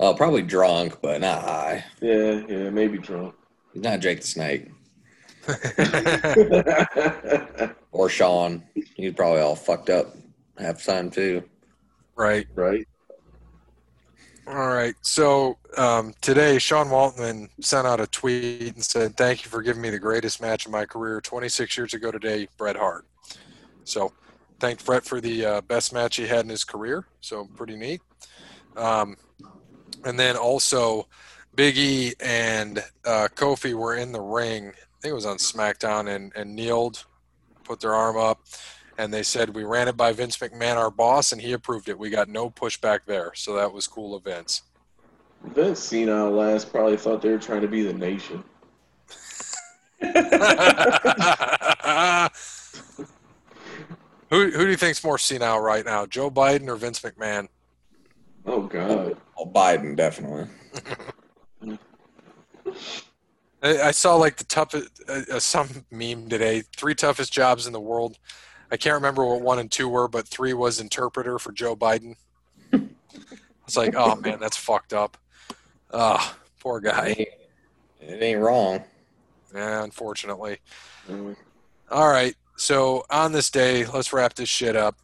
Uh, 0.00 0.14
probably 0.14 0.42
drunk, 0.42 0.98
but 1.02 1.20
not 1.20 1.42
high. 1.42 1.84
Yeah, 2.00 2.40
yeah, 2.48 2.70
maybe 2.70 2.98
drunk. 2.98 3.34
He's 3.74 3.82
not 3.82 4.00
Jake 4.00 4.20
the 4.20 4.26
Snake 4.26 4.68
or 7.92 8.08
Sean. 8.08 8.62
He's 8.74 9.14
probably 9.14 9.40
all 9.40 9.56
fucked 9.56 9.90
up 9.90 10.14
half 10.58 10.82
the 10.84 10.92
time 10.92 11.10
too. 11.10 11.42
right. 12.16 12.46
right. 12.54 12.86
All 14.48 14.68
right. 14.68 14.94
So 15.02 15.58
um, 15.76 16.14
today, 16.22 16.58
Sean 16.58 16.86
Waltman 16.86 17.50
sent 17.60 17.86
out 17.86 18.00
a 18.00 18.06
tweet 18.06 18.74
and 18.74 18.82
said, 18.82 19.14
"Thank 19.14 19.44
you 19.44 19.50
for 19.50 19.60
giving 19.60 19.82
me 19.82 19.90
the 19.90 19.98
greatest 19.98 20.40
match 20.40 20.64
of 20.64 20.72
my 20.72 20.86
career. 20.86 21.20
26 21.20 21.76
years 21.76 21.92
ago 21.92 22.10
today, 22.10 22.48
Bret 22.56 22.74
Hart." 22.74 23.04
So, 23.84 24.14
thank 24.58 24.82
Bret 24.86 25.04
for 25.04 25.20
the 25.20 25.44
uh, 25.44 25.60
best 25.60 25.92
match 25.92 26.16
he 26.16 26.26
had 26.26 26.46
in 26.46 26.48
his 26.48 26.64
career. 26.64 27.04
So, 27.20 27.44
pretty 27.56 27.76
neat. 27.76 28.00
Um, 28.74 29.18
and 30.06 30.18
then 30.18 30.34
also, 30.34 31.08
Big 31.54 31.76
E 31.76 32.14
and 32.18 32.78
uh, 33.04 33.28
Kofi 33.34 33.74
were 33.74 33.96
in 33.96 34.12
the 34.12 34.22
ring. 34.22 34.68
I 34.68 35.02
think 35.02 35.10
it 35.10 35.14
was 35.14 35.26
on 35.26 35.36
SmackDown, 35.36 36.08
and, 36.08 36.32
and 36.34 36.56
kneeled, 36.56 37.04
put 37.64 37.80
their 37.80 37.94
arm 37.94 38.16
up, 38.16 38.40
and 38.98 39.14
they 39.14 39.22
said 39.22 39.54
we 39.54 39.64
ran 39.64 39.88
it 39.88 39.96
by 39.96 40.12
Vince 40.12 40.36
McMahon, 40.36 40.76
our 40.76 40.90
boss, 40.90 41.32
and 41.32 41.40
he 41.40 41.52
approved 41.52 41.88
it. 41.88 41.98
We 41.98 42.10
got 42.10 42.28
no 42.28 42.50
pushback 42.50 43.00
there, 43.06 43.32
so 43.34 43.54
that 43.54 43.72
was 43.72 43.86
cool 43.86 44.14
of 44.14 44.24
Vince. 44.24 44.62
Vince 45.44 45.78
Senile 45.78 46.32
last 46.32 46.72
probably 46.72 46.96
thought 46.96 47.22
they 47.22 47.30
were 47.30 47.38
trying 47.38 47.62
to 47.62 47.68
be 47.68 47.82
the 47.82 47.92
nation. 47.92 48.42
who 54.30 54.50
who 54.50 54.64
do 54.64 54.68
you 54.68 54.76
think's 54.76 55.02
more 55.02 55.18
senile 55.18 55.60
right 55.60 55.84
now, 55.84 56.06
Joe 56.06 56.30
Biden 56.30 56.68
or 56.68 56.76
Vince 56.76 57.00
McMahon? 57.00 57.48
Oh 58.46 58.62
God. 58.62 59.16
Well, 59.36 59.46
Biden 59.46 59.96
definitely. 59.96 60.46
I, 63.62 63.82
I 63.82 63.90
saw 63.90 64.14
like 64.16 64.36
the 64.36 64.44
toughest 64.44 65.02
uh, 65.08 65.22
uh, 65.32 65.40
some 65.40 65.84
meme 65.90 66.28
today. 66.28 66.62
Three 66.76 66.94
toughest 66.94 67.32
jobs 67.32 67.66
in 67.66 67.72
the 67.72 67.80
world. 67.80 68.18
I 68.70 68.76
can't 68.76 68.94
remember 68.94 69.24
what 69.24 69.40
one 69.40 69.58
and 69.58 69.70
two 69.70 69.88
were, 69.88 70.08
but 70.08 70.26
three 70.28 70.52
was 70.52 70.80
interpreter 70.80 71.38
for 71.38 71.52
Joe 71.52 71.74
Biden. 71.76 72.16
It's 72.72 73.76
like, 73.76 73.94
oh 73.96 74.16
man, 74.16 74.38
that's 74.40 74.56
fucked 74.56 74.92
up. 74.92 75.16
Ah, 75.92 76.36
poor 76.60 76.78
It 76.78 76.84
guy. 76.84 77.06
ain't, 77.08 77.28
it 78.00 78.22
ain't 78.22 78.40
wrong. 78.40 78.82
Yeah, 79.54 79.82
unfortunately. 79.84 80.58
Mm. 81.08 81.36
All 81.90 82.08
right. 82.08 82.34
So 82.56 83.04
on 83.08 83.32
this 83.32 83.50
day, 83.50 83.86
let's 83.86 84.12
wrap 84.12 84.34
this 84.34 84.48
shit 84.48 84.74
up. 84.76 84.96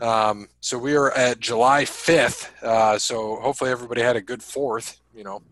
Um, 0.00 0.48
so 0.60 0.78
we 0.78 0.96
are 0.96 1.12
at 1.12 1.40
July 1.40 1.84
5th. 1.84 2.50
Uh, 2.62 2.98
so 2.98 3.36
hopefully 3.36 3.70
everybody 3.70 4.00
had 4.00 4.16
a 4.16 4.20
good 4.20 4.42
fourth, 4.42 4.98
you 5.14 5.22
know, 5.22 5.42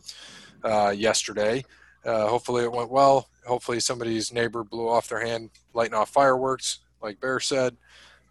uh, 0.64 0.90
yesterday. 0.96 1.64
Uh, 2.04 2.26
hopefully 2.28 2.64
it 2.64 2.72
went 2.72 2.90
well. 2.90 3.28
Hopefully 3.46 3.78
somebody's 3.78 4.32
neighbor 4.32 4.64
blew 4.64 4.88
off 4.88 5.08
their 5.08 5.24
hand 5.24 5.50
lighting 5.74 5.94
off 5.94 6.08
fireworks, 6.10 6.78
like 7.04 7.20
Bear 7.20 7.38
said. 7.38 7.76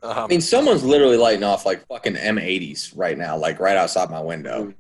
Um, 0.02 0.12
I 0.18 0.28
mean, 0.28 0.42
someone's 0.42 0.84
literally 0.84 1.16
lighting 1.16 1.44
off 1.44 1.66
like 1.66 1.86
fucking 1.88 2.16
M80s 2.16 2.92
right 2.96 3.18
now, 3.18 3.38
like 3.38 3.60
right 3.60 3.78
outside 3.78 4.10
my 4.10 4.20
window. 4.20 4.74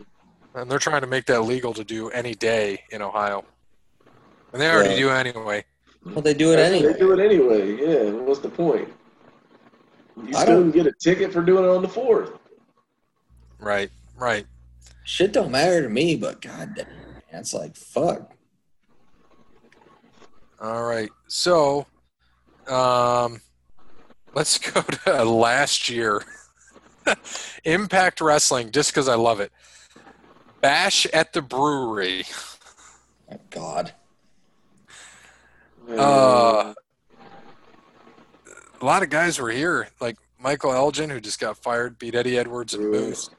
and 0.56 0.70
they're 0.70 0.80
trying 0.80 1.02
to 1.02 1.08
make 1.08 1.26
that 1.28 1.42
legal 1.42 1.74
to 1.74 1.84
do 1.84 2.10
any 2.10 2.34
day 2.36 2.84
in 2.92 3.02
Ohio. 3.02 3.46
And 4.52 4.62
they 4.62 4.70
already 4.70 4.96
Yeah. 4.96 5.00
do 5.00 5.10
anyway. 5.12 5.64
Well, 6.06 6.22
they 6.22 6.34
do 6.34 6.52
it 6.52 6.58
That's- 6.58 6.74
anyway. 6.74 6.94
They 6.94 7.00
do 7.00 7.14
it 7.14 7.20
anyway. 7.24 7.76
Yeah. 7.78 8.12
What's 8.12 8.42
the 8.42 8.50
point? 8.50 8.90
You 10.18 10.36
I 10.36 10.42
still 10.44 10.62
don't- 10.62 10.72
get 10.72 10.86
a 10.88 10.92
ticket 10.92 11.32
for 11.32 11.42
doing 11.42 11.64
it 11.64 11.70
on 11.70 11.82
the 11.82 11.88
fourth. 11.88 12.32
Right, 13.60 13.90
right. 14.18 14.46
Shit 15.06 15.32
don't 15.32 15.52
matter 15.52 15.82
to 15.82 15.90
me, 15.90 16.16
but 16.18 16.42
god 16.42 16.74
damn, 16.76 16.88
man, 16.88 17.22
it's 17.32 17.54
like 17.54 17.76
fuck. 17.78 18.32
All 20.60 20.84
right. 20.84 21.10
So, 21.28 21.86
um, 22.68 23.42
let's 24.34 24.58
go 24.58 24.82
to 24.82 25.24
last 25.30 25.90
year. 25.90 26.24
Impact 27.66 28.22
Wrestling, 28.22 28.72
just 28.72 28.92
because 28.92 29.08
I 29.08 29.16
love 29.16 29.40
it. 29.40 29.52
Bash 30.62 31.06
at 31.08 31.34
the 31.34 31.42
Brewery. 31.42 32.24
Oh, 33.32 33.40
God. 33.50 33.94
Uh, 35.90 36.74
a 38.82 38.86
lot 38.86 39.04
of 39.04 39.10
guys 39.10 39.40
were 39.40 39.52
here, 39.52 39.90
like 40.00 40.18
Michael 40.40 40.72
Elgin, 40.72 41.10
who 41.10 41.20
just 41.20 41.40
got 41.40 41.58
fired, 41.58 42.00
beat 42.00 42.16
Eddie 42.16 42.38
Edwards 42.38 42.74
and 42.74 42.90
Moose. 42.90 43.30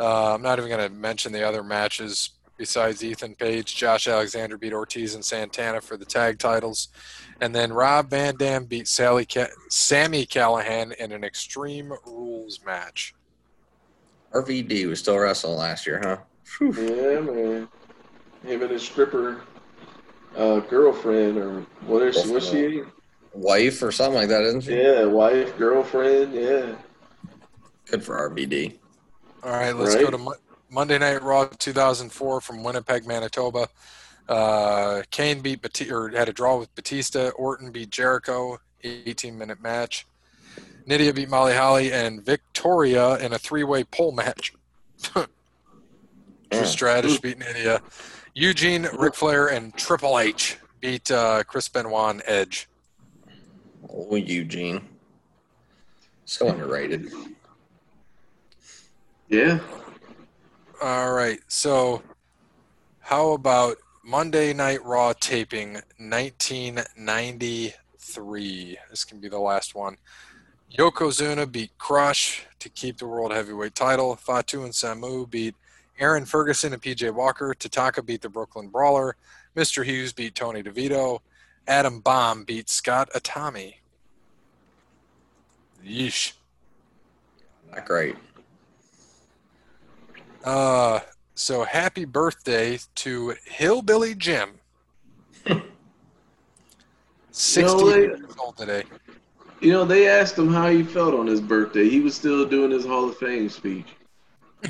Uh, 0.00 0.34
I'm 0.34 0.42
not 0.42 0.58
even 0.58 0.70
going 0.70 0.88
to 0.88 0.94
mention 0.94 1.32
the 1.32 1.46
other 1.46 1.62
matches. 1.62 2.30
Besides 2.56 3.02
Ethan 3.02 3.34
Page. 3.34 3.74
Josh 3.74 4.06
Alexander 4.06 4.56
beat 4.56 4.72
Ortiz 4.72 5.14
and 5.14 5.24
Santana 5.24 5.80
for 5.80 5.96
the 5.96 6.04
tag 6.04 6.38
titles. 6.38 6.88
And 7.40 7.52
then 7.54 7.72
Rob 7.72 8.10
Van 8.10 8.36
Dam 8.36 8.64
beat 8.66 8.86
Sally 8.86 9.26
Ca- 9.26 9.48
Sami 9.68 10.24
Callihan 10.24 10.94
in 10.94 11.10
an 11.10 11.24
Extreme 11.24 11.92
Rules 12.06 12.60
match. 12.64 13.12
RVD 14.32 14.88
was 14.88 15.00
still 15.00 15.18
wrestling 15.18 15.56
last 15.58 15.86
year, 15.86 16.00
huh? 16.02 16.18
Yeah, 16.60 17.20
man. 17.20 17.68
Him 18.46 18.62
and 18.62 18.70
his 18.70 18.82
stripper 18.82 19.42
uh, 20.36 20.60
girlfriend, 20.60 21.38
or 21.38 21.60
what 21.86 22.02
is 22.02 22.20
she? 22.22 22.30
What's 22.30 22.50
she? 22.50 22.82
Wife 23.32 23.82
or 23.82 23.90
something 23.90 24.14
like 24.14 24.28
that, 24.28 24.42
isn't 24.42 24.60
she? 24.62 24.76
Yeah, 24.76 25.04
wife, 25.06 25.56
girlfriend. 25.58 26.34
Yeah. 26.34 26.74
Good 27.90 28.04
for 28.04 28.30
RVD. 28.30 28.76
All 29.42 29.50
right, 29.50 29.72
let's 29.74 29.94
Right. 29.94 30.04
go 30.04 30.10
to 30.10 30.18
Mo- 30.18 30.34
Monday 30.74 30.98
Night 30.98 31.22
Raw 31.22 31.44
2004 31.46 32.40
from 32.40 32.64
Winnipeg, 32.64 33.06
Manitoba. 33.06 33.68
Uh, 34.28 35.02
Kane 35.12 35.40
beat 35.40 35.62
Bati- 35.62 35.90
or 35.92 36.08
had 36.08 36.28
a 36.28 36.32
draw 36.32 36.58
with 36.58 36.74
Batista. 36.74 37.28
Orton 37.30 37.70
beat 37.70 37.90
Jericho, 37.90 38.58
18 38.82 39.38
minute 39.38 39.62
match. 39.62 40.04
Nidia 40.88 41.14
beat 41.14 41.28
Molly 41.30 41.54
Holly 41.54 41.92
and 41.92 42.26
Victoria 42.26 43.16
in 43.18 43.32
a 43.32 43.38
three 43.38 43.62
way 43.62 43.84
pole 43.84 44.10
match. 44.10 44.52
Trish 45.00 45.28
Yeah. 46.50 46.64
Stratus 46.64 47.18
beat 47.20 47.38
Nidia. 47.38 47.80
Eugene, 48.34 48.88
Ric 48.98 49.14
Flair, 49.14 49.46
and 49.46 49.72
Triple 49.76 50.18
H 50.18 50.58
beat 50.80 51.08
uh, 51.12 51.44
Chris 51.44 51.68
Benoit 51.68 52.10
and 52.14 52.22
Edge. 52.26 52.68
Oh, 53.88 54.16
Eugene. 54.16 54.88
So 56.24 56.48
underrated. 56.48 57.12
Yeah. 59.28 59.60
All 60.82 61.12
right. 61.12 61.38
So, 61.46 62.02
how 63.00 63.32
about 63.32 63.76
Monday 64.04 64.52
Night 64.52 64.84
Raw 64.84 65.12
taping 65.12 65.74
1993? 65.98 68.78
This 68.90 69.04
can 69.04 69.20
be 69.20 69.28
the 69.28 69.38
last 69.38 69.74
one. 69.74 69.96
Yokozuna 70.76 71.50
beat 71.50 71.70
Crush 71.78 72.44
to 72.58 72.68
keep 72.68 72.98
the 72.98 73.06
World 73.06 73.32
Heavyweight 73.32 73.76
title. 73.76 74.16
Fatu 74.16 74.64
and 74.64 74.72
Samu 74.72 75.30
beat 75.30 75.54
Aaron 75.98 76.24
Ferguson 76.24 76.72
and 76.72 76.82
PJ 76.82 77.14
Walker. 77.14 77.54
Tatanka 77.54 78.04
beat 78.04 78.22
the 78.22 78.28
Brooklyn 78.28 78.68
Brawler. 78.68 79.16
Mr. 79.56 79.84
Hughes 79.84 80.12
beat 80.12 80.34
Tony 80.34 80.62
DeVito. 80.62 81.20
Adam 81.68 82.00
Bomb 82.00 82.44
beat 82.44 82.68
Scott 82.68 83.08
Atami. 83.14 83.74
Yeesh. 85.86 86.32
Not 87.70 87.86
great. 87.86 88.16
Uh, 90.44 91.00
so 91.34 91.64
happy 91.64 92.04
birthday 92.04 92.78
to 92.96 93.34
Hillbilly 93.44 94.14
Jim. 94.14 94.50
60 97.32 97.62
No 97.62 97.84
way. 97.86 98.00
years 98.02 98.20
old 98.38 98.56
today. 98.56 98.84
You 99.60 99.72
know, 99.72 99.84
they 99.84 100.08
asked 100.08 100.38
him 100.38 100.52
how 100.52 100.68
he 100.68 100.82
felt 100.84 101.14
on 101.14 101.26
his 101.26 101.40
birthday. 101.40 101.88
He 101.88 102.00
was 102.00 102.14
still 102.14 102.44
doing 102.46 102.70
his 102.70 102.84
Hall 102.84 103.08
of 103.08 103.16
Fame 103.16 103.48
speech. 103.48 103.86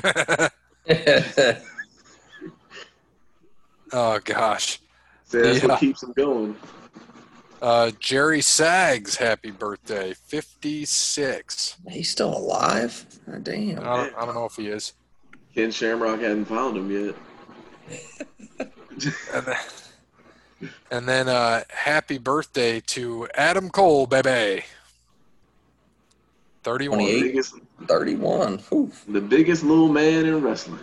oh 3.93 4.19
gosh. 4.23 4.79
So 5.25 5.41
that's 5.41 5.61
Yeah. 5.61 5.67
what 5.67 5.79
keeps 5.79 6.01
him 6.03 6.13
going. 6.15 6.55
Uh, 7.61 7.91
Jerry 7.99 8.41
Sags, 8.41 9.15
happy 9.15 9.49
birthday, 9.51 10.13
56. 10.13 11.77
He's 11.89 12.09
still 12.09 12.35
alive? 12.37 13.05
God 13.25 13.35
I 13.35 13.39
damn. 13.39 13.75
don't, 13.83 14.15
I 14.15 14.25
don't 14.25 14.35
know 14.35 14.45
if 14.45 14.55
he 14.55 14.67
is. 14.67 14.93
Ken 15.55 15.71
Shamrock 15.71 16.19
hadn't 16.19 16.45
found 16.45 16.77
him 16.77 16.91
yet. 16.91 17.15
And 19.33 19.45
then, 19.45 19.57
and 20.89 21.09
then 21.09 21.27
uh, 21.27 21.63
happy 21.69 22.17
birthday 22.17 22.79
to 22.79 23.27
Adam 23.35 23.69
Cole, 23.69 24.07
baby. 24.07 24.63
31. 26.63 26.99
28. 26.99 27.21
Biggest, 27.21 27.55
31. 27.87 28.57
Whew. 28.69 28.91
the 29.09 29.19
biggest 29.19 29.63
little 29.63 29.89
man 29.89 30.25
in 30.25 30.41
wrestling. 30.41 30.79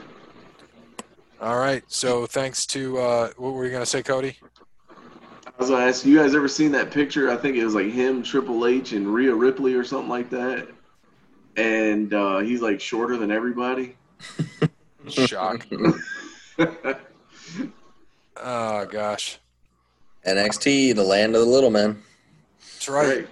All 1.40 1.58
right. 1.58 1.82
So 1.88 2.26
thanks 2.26 2.66
to, 2.66 2.98
uh, 2.98 3.30
what 3.38 3.54
were 3.54 3.64
you 3.64 3.70
going 3.70 3.82
to 3.82 3.86
say, 3.86 4.02
Cody? 4.02 4.36
I 5.46 5.50
was 5.58 5.70
gonna 5.70 5.86
ask 5.86 6.04
you 6.04 6.18
guys 6.18 6.34
ever 6.34 6.48
seen 6.48 6.72
that 6.72 6.90
picture? 6.90 7.30
I 7.30 7.36
think 7.36 7.56
it 7.56 7.64
was 7.64 7.74
like 7.74 7.92
him, 7.92 8.22
Triple 8.22 8.66
H, 8.66 8.92
and 8.92 9.06
Rhea 9.06 9.34
Ripley 9.34 9.74
or 9.74 9.84
something 9.84 10.08
like 10.08 10.28
that. 10.30 10.68
And 11.56 12.12
uh, 12.12 12.38
he's 12.40 12.60
like 12.60 12.80
shorter 12.80 13.16
than 13.16 13.30
everybody. 13.30 13.96
Shock. 15.08 15.66
Oh, 18.44 18.86
gosh. 18.86 19.38
NXT, 20.26 20.94
the 20.94 21.02
land 21.04 21.36
of 21.36 21.42
the 21.42 21.46
little 21.48 21.70
men. 21.70 22.02
That's 22.60 22.88
right. 22.88 23.18
Right. 23.18 23.28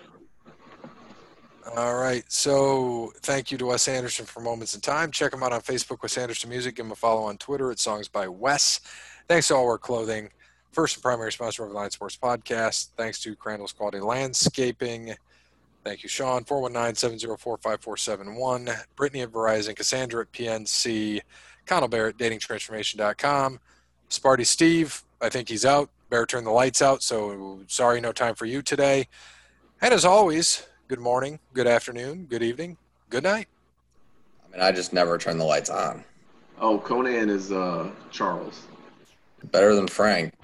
All 1.76 1.96
right. 1.96 2.24
So 2.28 3.12
thank 3.22 3.50
you 3.50 3.58
to 3.58 3.66
Wes 3.66 3.88
Anderson 3.88 4.26
for 4.26 4.40
Moments 4.40 4.74
in 4.74 4.80
Time. 4.80 5.10
Check 5.10 5.32
him 5.32 5.42
out 5.42 5.52
on 5.52 5.60
Facebook, 5.60 6.02
Wes 6.02 6.18
Anderson 6.18 6.50
Music. 6.50 6.76
Give 6.76 6.86
him 6.86 6.92
a 6.92 6.96
follow 6.96 7.22
on 7.22 7.38
Twitter 7.38 7.70
at 7.70 7.78
Songs 7.78 8.08
by 8.08 8.28
Wes. 8.28 8.80
Thanks 9.28 9.48
to 9.48 9.54
All 9.54 9.66
Wear 9.66 9.78
Clothing, 9.78 10.30
first 10.72 10.96
and 10.96 11.02
primary 11.02 11.32
sponsor 11.32 11.62
of 11.62 11.70
the 11.70 11.76
Line 11.76 11.90
Sports 11.90 12.16
Podcast. 12.16 12.90
Thanks 12.96 13.20
to 13.20 13.36
Crandall's 13.36 13.72
Quality 13.72 14.00
Landscaping. 14.00 15.14
Thank 15.84 16.02
you, 16.02 16.08
Sean. 16.08 16.44
419-704-5471. 16.44 18.84
Brittany 18.96 19.22
at 19.22 19.32
Verizon. 19.32 19.74
Cassandra 19.74 20.22
at 20.22 20.32
PNC. 20.32 21.20
Connell 21.66 21.88
Barrett, 21.88 22.20
at 22.20 22.32
datingtransformation.com. 22.32 23.60
Sparty 24.10 24.44
Steve, 24.44 25.04
I 25.20 25.28
think 25.28 25.48
he's 25.48 25.64
out. 25.64 25.88
Bear 26.10 26.26
turned 26.26 26.46
the 26.46 26.50
lights 26.50 26.82
out, 26.82 27.02
so 27.02 27.60
sorry, 27.68 28.00
no 28.00 28.10
time 28.10 28.34
for 28.34 28.44
you 28.44 28.60
today. 28.60 29.06
And 29.80 29.94
as 29.94 30.04
always, 30.04 30.66
good 30.88 30.98
morning, 30.98 31.38
good 31.54 31.68
afternoon, 31.68 32.26
good 32.28 32.42
evening, 32.42 32.76
good 33.08 33.22
night. 33.22 33.46
I 34.44 34.52
mean, 34.52 34.62
I 34.62 34.72
just 34.72 34.92
never 34.92 35.16
turn 35.16 35.38
the 35.38 35.44
lights 35.44 35.70
on. 35.70 36.04
Oh, 36.58 36.78
Conan 36.78 37.30
is 37.30 37.52
uh, 37.52 37.90
Charles. 38.10 38.66
Better 39.44 39.76
than 39.76 39.86
Frank. 39.86 40.34